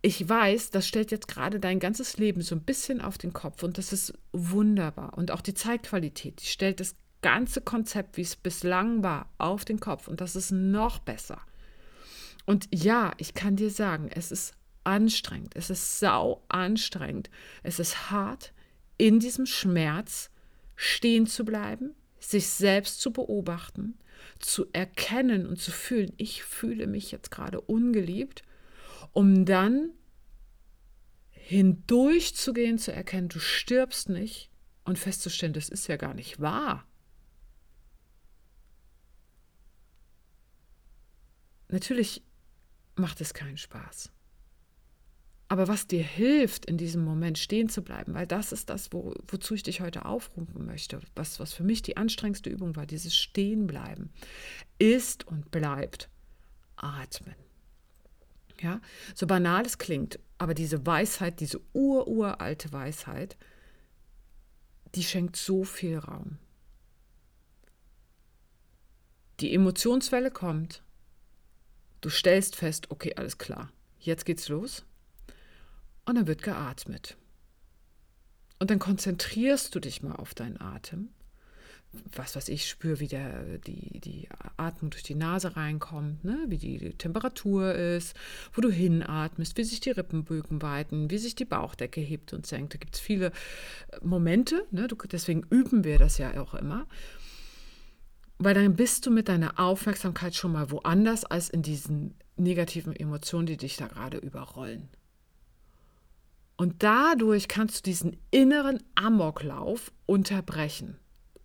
ich 0.02 0.26
weiß, 0.26 0.70
das 0.70 0.86
stellt 0.86 1.10
jetzt 1.10 1.28
gerade 1.28 1.60
dein 1.60 1.78
ganzes 1.78 2.16
Leben 2.16 2.40
so 2.40 2.54
ein 2.54 2.62
bisschen 2.62 3.00
auf 3.00 3.18
den 3.18 3.32
Kopf 3.32 3.62
und 3.62 3.76
das 3.76 3.92
ist 3.92 4.14
wunderbar. 4.32 5.16
Und 5.18 5.30
auch 5.30 5.42
die 5.42 5.54
Zeitqualität, 5.54 6.40
die 6.40 6.46
stellt 6.46 6.80
das 6.80 6.96
ganze 7.20 7.60
Konzept, 7.60 8.16
wie 8.16 8.22
es 8.22 8.36
bislang 8.36 9.02
war, 9.02 9.30
auf 9.36 9.64
den 9.64 9.78
Kopf 9.78 10.08
und 10.08 10.20
das 10.22 10.36
ist 10.36 10.52
noch 10.52 11.00
besser. 11.00 11.40
Und 12.46 12.66
ja, 12.72 13.12
ich 13.18 13.34
kann 13.34 13.56
dir 13.56 13.70
sagen, 13.70 14.08
es 14.12 14.32
ist 14.32 14.54
anstrengend, 14.84 15.54
es 15.54 15.68
ist 15.68 16.00
sau 16.00 16.42
anstrengend, 16.48 17.28
es 17.62 17.78
ist 17.78 18.10
hart, 18.10 18.54
in 18.96 19.20
diesem 19.20 19.44
Schmerz 19.44 20.30
stehen 20.76 21.26
zu 21.26 21.44
bleiben, 21.44 21.94
sich 22.18 22.48
selbst 22.48 23.00
zu 23.02 23.12
beobachten, 23.12 23.98
zu 24.38 24.66
erkennen 24.72 25.46
und 25.46 25.60
zu 25.60 25.70
fühlen, 25.70 26.12
ich 26.16 26.42
fühle 26.42 26.86
mich 26.86 27.10
jetzt 27.10 27.30
gerade 27.30 27.60
ungeliebt 27.60 28.42
um 29.12 29.44
dann 29.44 29.90
hindurchzugehen, 31.30 32.78
zu 32.78 32.92
erkennen, 32.92 33.28
du 33.28 33.40
stirbst 33.40 34.08
nicht 34.08 34.50
und 34.84 34.98
festzustellen, 34.98 35.52
das 35.52 35.68
ist 35.68 35.88
ja 35.88 35.96
gar 35.96 36.14
nicht 36.14 36.40
wahr. 36.40 36.86
Natürlich 41.68 42.22
macht 42.96 43.20
es 43.20 43.34
keinen 43.34 43.56
Spaß. 43.56 44.10
Aber 45.48 45.66
was 45.66 45.88
dir 45.88 46.04
hilft, 46.04 46.66
in 46.66 46.78
diesem 46.78 47.04
Moment 47.04 47.36
stehen 47.36 47.68
zu 47.68 47.82
bleiben, 47.82 48.14
weil 48.14 48.28
das 48.28 48.52
ist 48.52 48.70
das, 48.70 48.92
wo, 48.92 49.14
wozu 49.26 49.54
ich 49.54 49.64
dich 49.64 49.80
heute 49.80 50.04
aufrufen 50.04 50.64
möchte, 50.64 51.00
was, 51.16 51.40
was 51.40 51.52
für 51.52 51.64
mich 51.64 51.82
die 51.82 51.96
anstrengendste 51.96 52.50
Übung 52.50 52.76
war, 52.76 52.86
dieses 52.86 53.16
Stehenbleiben, 53.16 54.12
ist 54.78 55.26
und 55.26 55.50
bleibt 55.50 56.08
Atmen. 56.76 57.34
Ja, 58.62 58.80
so 59.14 59.26
banal 59.26 59.64
es 59.64 59.78
klingt, 59.78 60.18
aber 60.36 60.52
diese 60.52 60.84
Weisheit, 60.84 61.40
diese 61.40 61.60
ururalte 61.72 62.72
Weisheit, 62.72 63.36
die 64.94 65.02
schenkt 65.02 65.36
so 65.36 65.64
viel 65.64 65.98
Raum. 65.98 66.38
Die 69.40 69.54
Emotionswelle 69.54 70.30
kommt. 70.30 70.82
Du 72.02 72.10
stellst 72.10 72.56
fest, 72.56 72.90
okay, 72.90 73.14
alles 73.16 73.38
klar, 73.38 73.72
jetzt 73.98 74.26
geht's 74.26 74.48
los. 74.48 74.84
Und 76.04 76.16
dann 76.16 76.26
wird 76.26 76.42
geatmet. 76.42 77.16
Und 78.58 78.70
dann 78.70 78.78
konzentrierst 78.78 79.74
du 79.74 79.80
dich 79.80 80.02
mal 80.02 80.16
auf 80.16 80.34
deinen 80.34 80.60
Atem 80.60 81.08
was 82.14 82.36
weiß 82.36 82.48
ich, 82.48 82.68
spüre, 82.68 83.00
wie 83.00 83.08
der, 83.08 83.58
die, 83.58 84.00
die 84.00 84.28
Atmung 84.56 84.90
durch 84.90 85.02
die 85.02 85.16
Nase 85.16 85.56
reinkommt, 85.56 86.24
ne? 86.24 86.38
wie 86.46 86.58
die 86.58 86.78
Temperatur 86.90 87.74
ist, 87.74 88.14
wo 88.52 88.60
du 88.60 88.70
hinatmest, 88.70 89.56
wie 89.56 89.64
sich 89.64 89.80
die 89.80 89.90
Rippenbögen 89.90 90.62
weiten, 90.62 91.10
wie 91.10 91.18
sich 91.18 91.34
die 91.34 91.44
Bauchdecke 91.44 92.00
hebt 92.00 92.32
und 92.32 92.46
senkt. 92.46 92.74
Da 92.74 92.78
gibt 92.78 92.94
es 92.94 93.00
viele 93.00 93.26
äh, 93.26 93.32
Momente, 94.02 94.66
ne? 94.70 94.86
du, 94.86 94.96
deswegen 95.10 95.42
üben 95.50 95.82
wir 95.82 95.98
das 95.98 96.18
ja 96.18 96.40
auch 96.40 96.54
immer. 96.54 96.86
Weil 98.38 98.54
dann 98.54 98.76
bist 98.76 99.04
du 99.06 99.10
mit 99.10 99.28
deiner 99.28 99.58
Aufmerksamkeit 99.58 100.34
schon 100.34 100.52
mal 100.52 100.70
woanders 100.70 101.24
als 101.24 101.50
in 101.50 101.62
diesen 101.62 102.14
negativen 102.36 102.94
Emotionen, 102.94 103.46
die 103.46 103.56
dich 103.56 103.76
da 103.76 103.88
gerade 103.88 104.16
überrollen. 104.16 104.88
Und 106.56 106.82
dadurch 106.82 107.48
kannst 107.48 107.78
du 107.78 107.90
diesen 107.90 108.16
inneren 108.30 108.82
Amoklauf 108.94 109.92
unterbrechen 110.06 110.96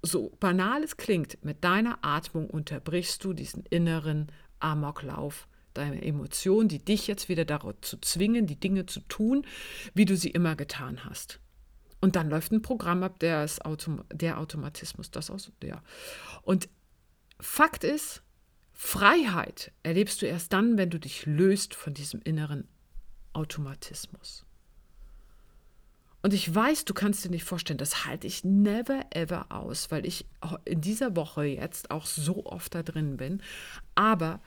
so 0.06 0.36
banal 0.40 0.84
es 0.84 0.98
klingt, 0.98 1.44
mit 1.44 1.64
deiner 1.64 2.00
Atmung 2.02 2.50
unterbrichst 2.50 3.24
du 3.24 3.34
diesen 3.34 3.66
inneren 3.66 4.32
Amoklauf 4.60 5.48
deiner 5.74 6.02
Emotionen, 6.02 6.70
die 6.70 6.84
dich 6.84 7.08
jetzt 7.08 7.30
wieder 7.30 7.46
dazu 7.46 7.98
zwingen, 7.98 8.48
die 8.48 8.60
Dinge 8.60 8.86
zu 8.86 9.02
tun, 9.02 9.46
wie 9.94 10.06
du 10.06 10.16
sie 10.16 10.30
immer 10.30 10.56
getan 10.56 11.06
hast. 11.06 11.40
Und 12.02 12.16
dann 12.16 12.30
läuft 12.30 12.52
ein 12.52 12.62
Programm 12.62 13.04
ab, 13.04 13.20
der 13.20 13.44
ist 13.44 13.66
Autom 13.66 14.04
der 14.12 14.40
Automatismus, 14.40 15.12
das 15.12 15.30
aus, 15.30 15.52
ja. 15.64 15.82
Und 16.44 16.70
Fakt 17.40 17.84
ist, 17.84 18.22
Freiheit 18.72 19.72
erlebst 19.84 20.22
du 20.22 20.26
erst 20.26 20.54
dann, 20.54 20.78
wenn 20.78 20.90
du 20.90 21.00
dich 21.00 21.26
löst 21.26 21.76
von 21.76 21.94
diesem 21.94 22.22
inneren 22.22 22.68
Automatismus. 23.34 24.46
Und 26.26 26.34
ich 26.34 26.56
weiß, 26.56 26.86
du 26.86 26.96
kannst 26.96 27.24
dir 27.24 27.30
nicht 27.30 27.44
vorstellen, 27.44 27.78
das 27.78 28.08
halte 28.08 28.26
ich 28.26 28.44
never 28.44 29.06
ever 29.12 29.52
aus, 29.52 29.92
weil 29.92 30.08
ich 30.08 30.26
in 30.66 30.82
dieser 30.82 31.16
Woche 31.16 31.44
jetzt 31.44 31.92
auch 31.92 32.08
so 32.08 32.48
oft 32.48 32.74
da 32.74 32.82
drin 32.82 33.18
bin. 33.18 33.44
Aber 33.94 34.42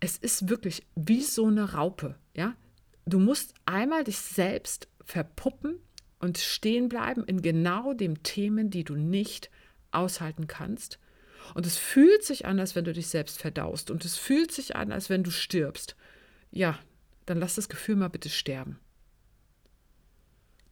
es 0.00 0.18
ist 0.18 0.50
wirklich 0.50 0.84
wie 0.94 1.22
so 1.22 1.46
eine 1.46 1.72
Raupe, 1.72 2.16
ja? 2.36 2.54
Du 3.06 3.18
musst 3.18 3.54
einmal 3.64 4.04
dich 4.04 4.18
selbst 4.18 4.86
verpuppen 5.02 5.78
und 6.18 6.36
stehen 6.36 6.90
bleiben 6.90 7.24
in 7.24 7.40
genau 7.40 7.94
den 7.94 8.22
Themen, 8.22 8.68
die 8.68 8.84
du 8.84 8.94
nicht 8.94 9.48
aushalten 9.90 10.48
kannst. 10.48 10.98
Und 11.54 11.64
es 11.64 11.78
fühlt 11.78 12.24
sich 12.24 12.44
an, 12.44 12.60
als 12.60 12.74
wenn 12.74 12.84
du 12.84 12.92
dich 12.92 13.06
selbst 13.06 13.40
verdaust. 13.40 13.90
Und 13.90 14.04
es 14.04 14.18
fühlt 14.18 14.52
sich 14.52 14.76
an, 14.76 14.92
als 14.92 15.08
wenn 15.08 15.22
du 15.22 15.30
stirbst. 15.30 15.96
Ja, 16.50 16.78
dann 17.24 17.38
lass 17.38 17.54
das 17.54 17.70
Gefühl 17.70 17.96
mal 17.96 18.08
bitte 18.08 18.28
sterben. 18.28 18.78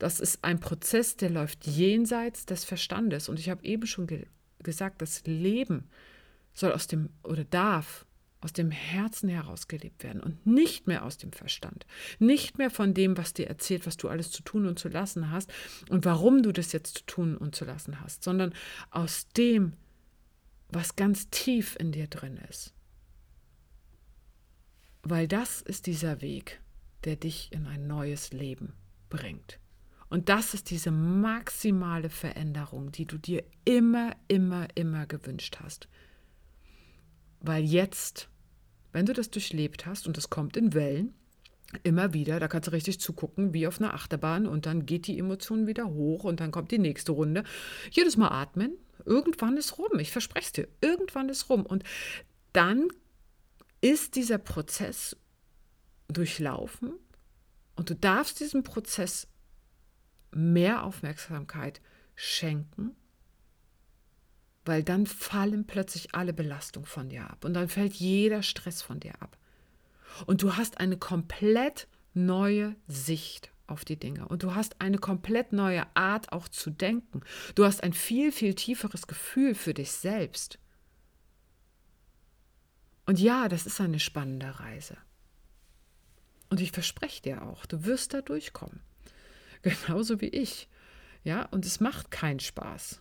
Das 0.03 0.19
ist 0.19 0.43
ein 0.43 0.59
Prozess, 0.59 1.15
der 1.15 1.31
läuft 1.31 1.65
jenseits 1.65 2.45
des 2.45 2.65
Verstandes. 2.65 3.29
Und 3.29 3.39
ich 3.39 3.49
habe 3.49 3.65
eben 3.65 3.87
schon 3.87 4.09
ge 4.09 4.27
gesagt, 4.59 5.01
das 5.01 5.23
Leben 5.27 5.89
soll 6.53 6.73
aus 6.73 6.89
dem 6.89 7.11
oder 7.23 7.45
darf 7.45 8.05
aus 8.41 8.53
dem 8.53 8.73
Herzen 8.73 9.29
heraus 9.29 9.69
gelebt 9.69 10.03
werden 10.03 10.21
und 10.21 10.45
nicht 10.45 10.89
mehr 10.89 11.05
aus 11.05 11.19
dem 11.19 11.31
Verstand. 11.31 11.87
Nicht 12.19 12.59
mehr 12.59 12.71
von 12.71 12.95
dem, 12.95 13.17
was 13.17 13.33
dir 13.33 13.47
erzählt, 13.47 13.87
was 13.87 13.97
du 13.97 14.09
alles 14.09 14.33
zu 14.33 14.43
tun 14.43 14.67
und 14.67 14.77
zu 14.77 14.89
lassen 14.89 15.31
hast 15.31 15.53
und 15.89 16.05
warum 16.05 16.43
du 16.43 16.51
das 16.51 16.73
jetzt 16.73 16.99
zu 16.99 17.07
tun 17.07 17.37
und 17.37 17.55
zu 17.55 17.65
lassen 17.65 18.01
hast, 18.01 18.25
sondern 18.25 18.53
aus 18.91 19.29
dem, 19.29 19.75
was 20.69 20.97
ganz 20.97 21.31
tief 21.31 21.77
in 21.79 21.93
dir 21.93 22.09
drin 22.09 22.41
ist. 22.51 22.75
Weil 25.05 25.29
das 25.29 25.63
ist 25.63 25.87
dieser 25.87 26.21
Weg, 26.23 26.61
der 27.05 27.15
dich 27.15 27.53
in 27.53 27.69
ein 27.69 27.87
neues 27.87 28.33
Leben 28.33 28.73
bringt. 29.09 29.62
Und 30.13 30.29
das 30.29 30.53
ist 30.53 30.69
diese 30.69 30.91
maximale 30.91 32.11
Veränderung, 32.11 32.93
die 32.93 33.07
du 33.07 33.17
dir 33.17 33.45
immer, 33.65 34.15
immer, 34.29 34.69
immer 34.75 35.07
gewünscht 35.07 35.57
hast. 35.63 35.89
Weil 37.41 37.65
jetzt, 37.65 38.29
wenn 38.93 39.07
du 39.07 39.15
das 39.15 39.31
durchlebt 39.31 39.87
hast, 39.87 40.07
und 40.07 40.19
das 40.19 40.29
kommt 40.29 40.59
in 40.59 40.75
Wellen, 40.75 41.15
immer 41.83 42.13
wieder, 42.13 42.41
da 42.41 42.49
kannst 42.49 42.67
du 42.67 42.73
richtig 42.73 43.01
zugucken, 43.01 43.55
wie 43.55 43.67
auf 43.67 43.81
einer 43.81 43.95
Achterbahn, 43.95 44.47
und 44.47 44.67
dann 44.67 44.85
geht 44.85 45.07
die 45.07 45.19
Emotion 45.19 45.67
wieder 45.67 45.89
hoch 45.89 46.25
und 46.25 46.41
dann 46.41 46.51
kommt 46.51 46.73
die 46.73 46.79
nächste 46.79 47.13
Runde. 47.13 47.43
Jedes 47.91 48.19
Mal 48.19 48.29
atmen, 48.29 48.75
irgendwann 49.07 49.57
ist 49.57 49.79
rum, 49.79 49.99
ich 49.99 50.13
verspreche 50.13 50.45
es 50.45 50.53
dir, 50.53 50.69
irgendwann 50.83 51.31
ist 51.31 51.49
rum. 51.49 51.65
Und 51.65 51.85
dann 52.53 52.89
ist 53.81 54.15
dieser 54.15 54.37
Prozess 54.37 55.17
durchlaufen 56.09 56.93
und 57.77 57.89
du 57.89 57.95
darfst 57.95 58.41
diesem 58.41 58.63
Prozess 58.63 59.27
mehr 60.35 60.85
Aufmerksamkeit 60.85 61.81
schenken, 62.15 62.97
weil 64.65 64.83
dann 64.83 65.07
fallen 65.07 65.67
plötzlich 65.67 66.15
alle 66.15 66.33
Belastungen 66.33 66.87
von 66.87 67.09
dir 67.09 67.29
ab 67.29 67.45
und 67.45 67.55
dann 67.55 67.69
fällt 67.69 67.95
jeder 67.95 68.43
Stress 68.43 68.83
von 68.83 69.01
dir 69.01 69.21
ab. 69.21 69.37
Und 70.27 70.43
du 70.43 70.57
hast 70.57 70.79
eine 70.79 70.97
komplett 70.97 71.89
neue 72.15 72.77
Sicht 72.87 73.51
auf 73.67 73.85
die 73.85 73.99
Dinge 73.99 74.29
und 74.29 74.43
du 74.43 74.55
hast 74.55 74.81
eine 74.81 74.99
komplett 74.99 75.53
neue 75.53 75.85
Art 75.97 76.33
auch 76.33 76.49
zu 76.49 76.71
denken. 76.71 77.23
Du 77.55 77.65
hast 77.65 77.83
ein 77.83 77.93
viel, 77.93 78.31
viel 78.31 78.55
tieferes 78.55 79.07
Gefühl 79.07 79.55
für 79.55 79.75
dich 79.75 79.93
selbst. 79.93 80.59
Und 83.07 83.19
ja, 83.19 83.49
das 83.49 83.67
ist 83.67 83.81
eine 83.81 83.99
spannende 83.99 84.61
Reise. 84.61 84.97
Und 86.51 86.61
ich 86.61 86.71
verspreche 86.71 87.23
dir 87.23 87.43
auch, 87.43 87.67
du 87.67 87.85
wirst 87.85 88.15
da 88.15 88.21
durchkommen. 88.21 88.81
genauso 89.87 90.21
wie 90.21 90.29
ich. 90.29 90.69
Ja, 91.25 91.45
und 91.47 91.65
es 91.65 91.81
macht 91.81 92.11
keinen 92.11 92.41
Spaß. 92.41 93.01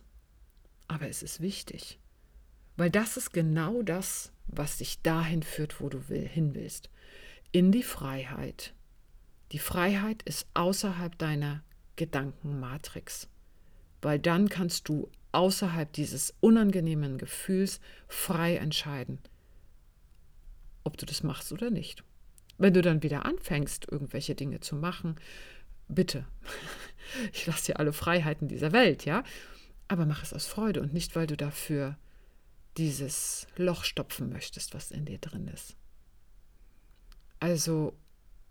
Aber 0.88 1.08
es 1.08 1.22
ist 1.22 1.40
wichtig. 1.40 1.98
Weil 2.76 2.90
das 2.90 3.16
ist 3.16 3.32
genau 3.32 3.82
das, 3.82 4.32
was 4.46 4.78
dich 4.78 5.02
dahin 5.02 5.42
führt, 5.42 5.80
wo 5.80 5.88
du 5.88 6.08
will, 6.08 6.26
hin 6.26 6.54
willst. 6.54 6.88
In 7.50 7.72
die 7.72 7.82
Freiheit. 7.82 8.74
Die 9.52 9.58
Freiheit 9.58 10.22
ist 10.22 10.46
außerhalb 10.54 11.18
deiner 11.18 11.62
Gedankenmatrix. 11.96 13.28
Weil 14.00 14.18
dann 14.18 14.48
kannst 14.48 14.88
du 14.88 15.10
außerhalb 15.32 15.92
dieses 15.92 16.34
unangenehmen 16.40 17.18
Gefühls 17.18 17.80
frei 18.06 18.56
entscheiden, 18.56 19.18
ob 20.84 20.96
du 20.98 21.06
das 21.06 21.22
machst 21.22 21.52
oder 21.52 21.70
nicht. 21.70 22.04
Wenn 22.58 22.74
du 22.74 22.82
dann 22.82 23.02
wieder 23.02 23.24
anfängst, 23.24 23.90
irgendwelche 23.90 24.34
Dinge 24.34 24.60
zu 24.60 24.76
machen, 24.76 25.16
bitte. 25.92 26.26
Ich 27.34 27.44
lasse 27.44 27.66
dir 27.66 27.78
alle 27.78 27.92
Freiheiten 27.92 28.48
dieser 28.48 28.72
Welt, 28.72 29.04
ja? 29.04 29.22
Aber 29.86 30.06
mach 30.06 30.22
es 30.22 30.32
aus 30.32 30.46
Freude 30.46 30.80
und 30.80 30.94
nicht, 30.94 31.14
weil 31.14 31.26
du 31.26 31.36
dafür 31.36 31.98
dieses 32.78 33.46
Loch 33.56 33.84
stopfen 33.84 34.30
möchtest, 34.30 34.72
was 34.72 34.90
in 34.90 35.04
dir 35.04 35.18
drin 35.18 35.46
ist. 35.48 35.76
Also 37.38 37.92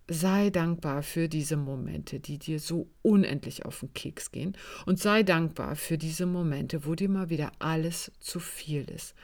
sei 0.08 0.49
dankbar 0.49 1.04
für 1.04 1.30
diese 1.30 1.56
Momente, 1.56 2.19
die 2.19 2.38
dir 2.38 2.60
so 2.60 2.89
unendlich 3.01 3.65
auf 3.65 3.80
den 3.80 3.93
Keks 3.93 4.32
gehen 4.32 4.58
und 4.86 4.99
sei 4.99 5.23
dankbar 5.23 5.75
für 5.75 5.97
diese 5.97 6.25
Momente, 6.25 6.86
wo 6.86 6.95
dir 6.95 7.10
mal 7.10 7.30
wieder 7.30 7.51
alles 7.60 8.12
zu 8.19 8.39
viel 8.39 8.89
ist. 8.89 9.15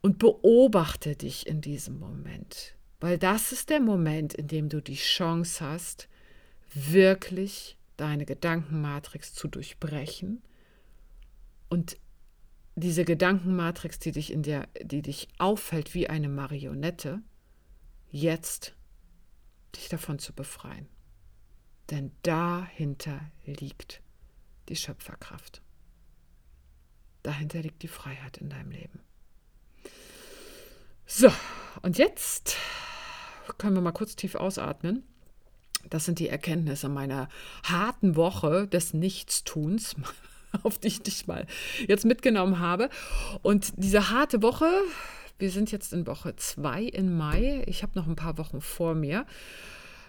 Und 0.00 0.18
beobachte 0.18 1.16
dich 1.16 1.46
in 1.46 1.60
diesem 1.60 1.98
Moment, 1.98 2.74
weil 3.00 3.18
das 3.18 3.52
ist 3.52 3.70
der 3.70 3.80
Moment, 3.80 4.34
in 4.34 4.48
dem 4.48 4.68
du 4.68 4.82
die 4.82 4.96
Chance 4.96 5.64
hast, 5.64 6.08
wirklich 6.74 7.78
deine 7.96 8.26
Gedankenmatrix 8.26 9.34
zu 9.34 9.48
durchbrechen 9.48 10.42
und 11.68 11.96
diese 12.76 13.04
Gedankenmatrix, 13.04 13.98
die 14.00 14.12
dich 14.12 14.32
in 14.32 14.42
der, 14.42 14.68
die 14.82 15.02
dich 15.02 15.28
auffällt 15.38 15.94
wie 15.94 16.08
eine 16.08 16.28
Marionette, 16.28 17.22
jetzt 18.10 18.74
dich 19.76 19.88
davon 19.88 20.18
zu 20.18 20.32
befreien. 20.32 20.88
Denn 21.90 22.12
dahinter 22.22 23.20
liegt 23.44 24.02
die 24.68 24.76
Schöpferkraft. 24.76 25.62
Dahinter 27.22 27.60
liegt 27.62 27.82
die 27.82 27.88
Freiheit 27.88 28.38
in 28.38 28.50
deinem 28.50 28.70
Leben. 28.70 29.00
So, 31.06 31.30
und 31.82 31.98
jetzt 31.98 32.56
können 33.58 33.74
wir 33.74 33.82
mal 33.82 33.92
kurz 33.92 34.16
tief 34.16 34.34
ausatmen. 34.34 35.04
Das 35.90 36.04
sind 36.04 36.18
die 36.18 36.28
Erkenntnisse 36.28 36.88
meiner 36.88 37.28
harten 37.64 38.16
Woche 38.16 38.66
des 38.66 38.94
Nichtstuns, 38.94 39.96
auf 40.62 40.78
die 40.78 40.88
ich 40.88 41.02
dich 41.02 41.26
mal 41.26 41.46
jetzt 41.86 42.04
mitgenommen 42.04 42.58
habe. 42.58 42.90
Und 43.42 43.72
diese 43.76 44.10
harte 44.10 44.42
Woche, 44.42 44.68
wir 45.38 45.50
sind 45.50 45.72
jetzt 45.72 45.92
in 45.92 46.06
Woche 46.06 46.36
2 46.36 46.82
in 46.82 47.16
Mai. 47.16 47.64
Ich 47.66 47.82
habe 47.82 47.98
noch 47.98 48.06
ein 48.06 48.16
paar 48.16 48.38
Wochen 48.38 48.60
vor 48.60 48.94
mir. 48.94 49.26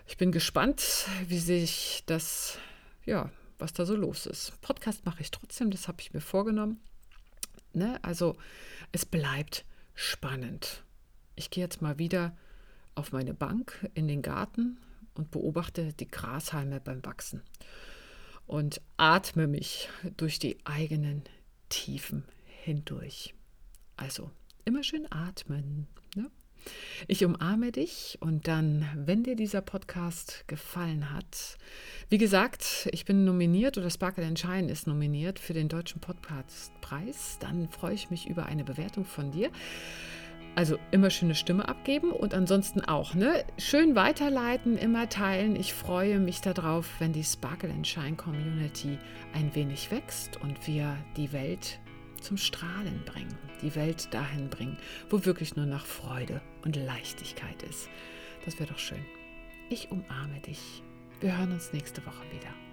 Ich 0.08 0.18
bin 0.18 0.32
gespannt, 0.32 1.08
wie 1.28 1.40
sich 1.40 2.04
das, 2.06 2.60
ja, 3.06 3.32
was 3.58 3.74
da 3.74 3.86
so 3.86 3.96
los 3.96 4.28
ist. 4.28 4.60
Podcast 4.62 5.06
mache 5.06 5.22
ich 5.22 5.32
trotzdem, 5.32 5.72
das 5.72 5.88
habe 5.88 6.02
ich 6.02 6.14
mir 6.14 6.22
vorgenommen. 6.22 6.80
Ne? 7.74 8.00
Also 8.04 8.38
es 8.92 9.06
bleibt 9.06 9.66
spannend. 9.96 10.84
Ich 11.36 11.50
gehe 11.50 11.64
jetzt 11.64 11.82
mal 11.82 11.98
wieder 11.98 12.38
auf 12.94 13.12
meine 13.12 13.34
Bank 13.34 13.90
in 13.94 14.08
den 14.08 14.22
Garten 14.22 14.78
und 15.16 15.32
beobachte 15.32 15.94
die 15.94 16.08
Grashalme 16.08 16.80
beim 16.80 17.04
Wachsen 17.06 17.42
und 18.48 18.82
atme 18.98 19.48
mich 19.48 19.90
durch 20.18 20.40
die 20.40 20.58
eigenen 20.66 21.24
Tiefen 21.70 22.26
hindurch. 22.64 23.34
Also 23.98 24.30
immer 24.66 24.84
schön 24.84 25.12
atmen. 25.12 25.88
Ne? 26.16 26.30
Ich 27.08 27.24
umarme 27.24 27.72
dich 27.72 28.18
und 28.22 28.48
dann, 28.48 28.88
wenn 28.96 29.24
dir 29.24 29.36
dieser 29.36 29.62
Podcast 29.62 30.48
gefallen 30.48 31.12
hat, 31.12 31.58
wie 32.10 32.18
gesagt, 32.18 32.88
ich 32.92 33.06
bin 33.06 33.26
nominiert 33.26 33.78
oder 33.78 33.90
Sparkle 33.90 34.36
Shine 34.36 34.72
ist 34.72 34.88
nominiert 34.88 35.40
für 35.40 35.54
den 35.54 35.70
Deutschen 35.70 36.02
Podcastpreis, 36.02 37.38
dann 37.40 37.70
freue 37.70 37.94
ich 37.94 38.10
mich 38.10 38.28
über 38.28 38.46
eine 38.46 38.64
Bewertung 38.64 39.06
von 39.06 39.32
dir. 39.32 39.50
Also 40.56 40.80
immer 40.92 41.10
schöne 41.10 41.36
Stimme 41.36 41.68
abgeben 41.68 42.12
und 42.12 42.34
ansonsten 42.34 42.80
auch, 42.82 43.14
ne? 43.14 43.44
Schön 43.58 43.94
weiterleiten, 43.96 44.78
immer 44.78 45.10
teilen. 45.10 45.58
Ich 45.58 45.74
freue 45.74 46.18
mich 46.20 46.40
darauf, 46.40 46.90
wenn 47.00 47.12
die 47.12 47.26
Sparkle 47.26 47.72
and 47.72 47.86
Shine 47.86 48.16
Community 48.16 48.98
ein 49.34 49.54
wenig 49.54 49.92
wächst 49.92 50.40
und 50.42 50.66
wir 50.66 50.96
die 51.18 51.34
Welt 51.34 51.80
zum 52.22 52.38
Strahlen 52.38 53.04
bringen, 53.06 53.38
die 53.62 53.76
Welt 53.76 54.14
dahin 54.14 54.50
bringen, 54.50 54.78
wo 55.10 55.26
wirklich 55.26 55.58
nur 55.58 55.66
nach 55.66 55.86
Freude 55.86 56.42
und 56.64 56.78
Leichtigkeit 56.78 57.62
ist. 57.64 57.90
Das 58.46 58.58
wäre 58.58 58.72
doch 58.72 58.80
schön. 58.80 59.06
Ich 59.70 59.92
umarme 59.92 60.40
dich. 60.40 60.84
Wir 61.20 61.38
hören 61.38 61.52
uns 61.52 61.74
nächste 61.74 62.06
Woche 62.06 62.24
wieder. 62.32 62.65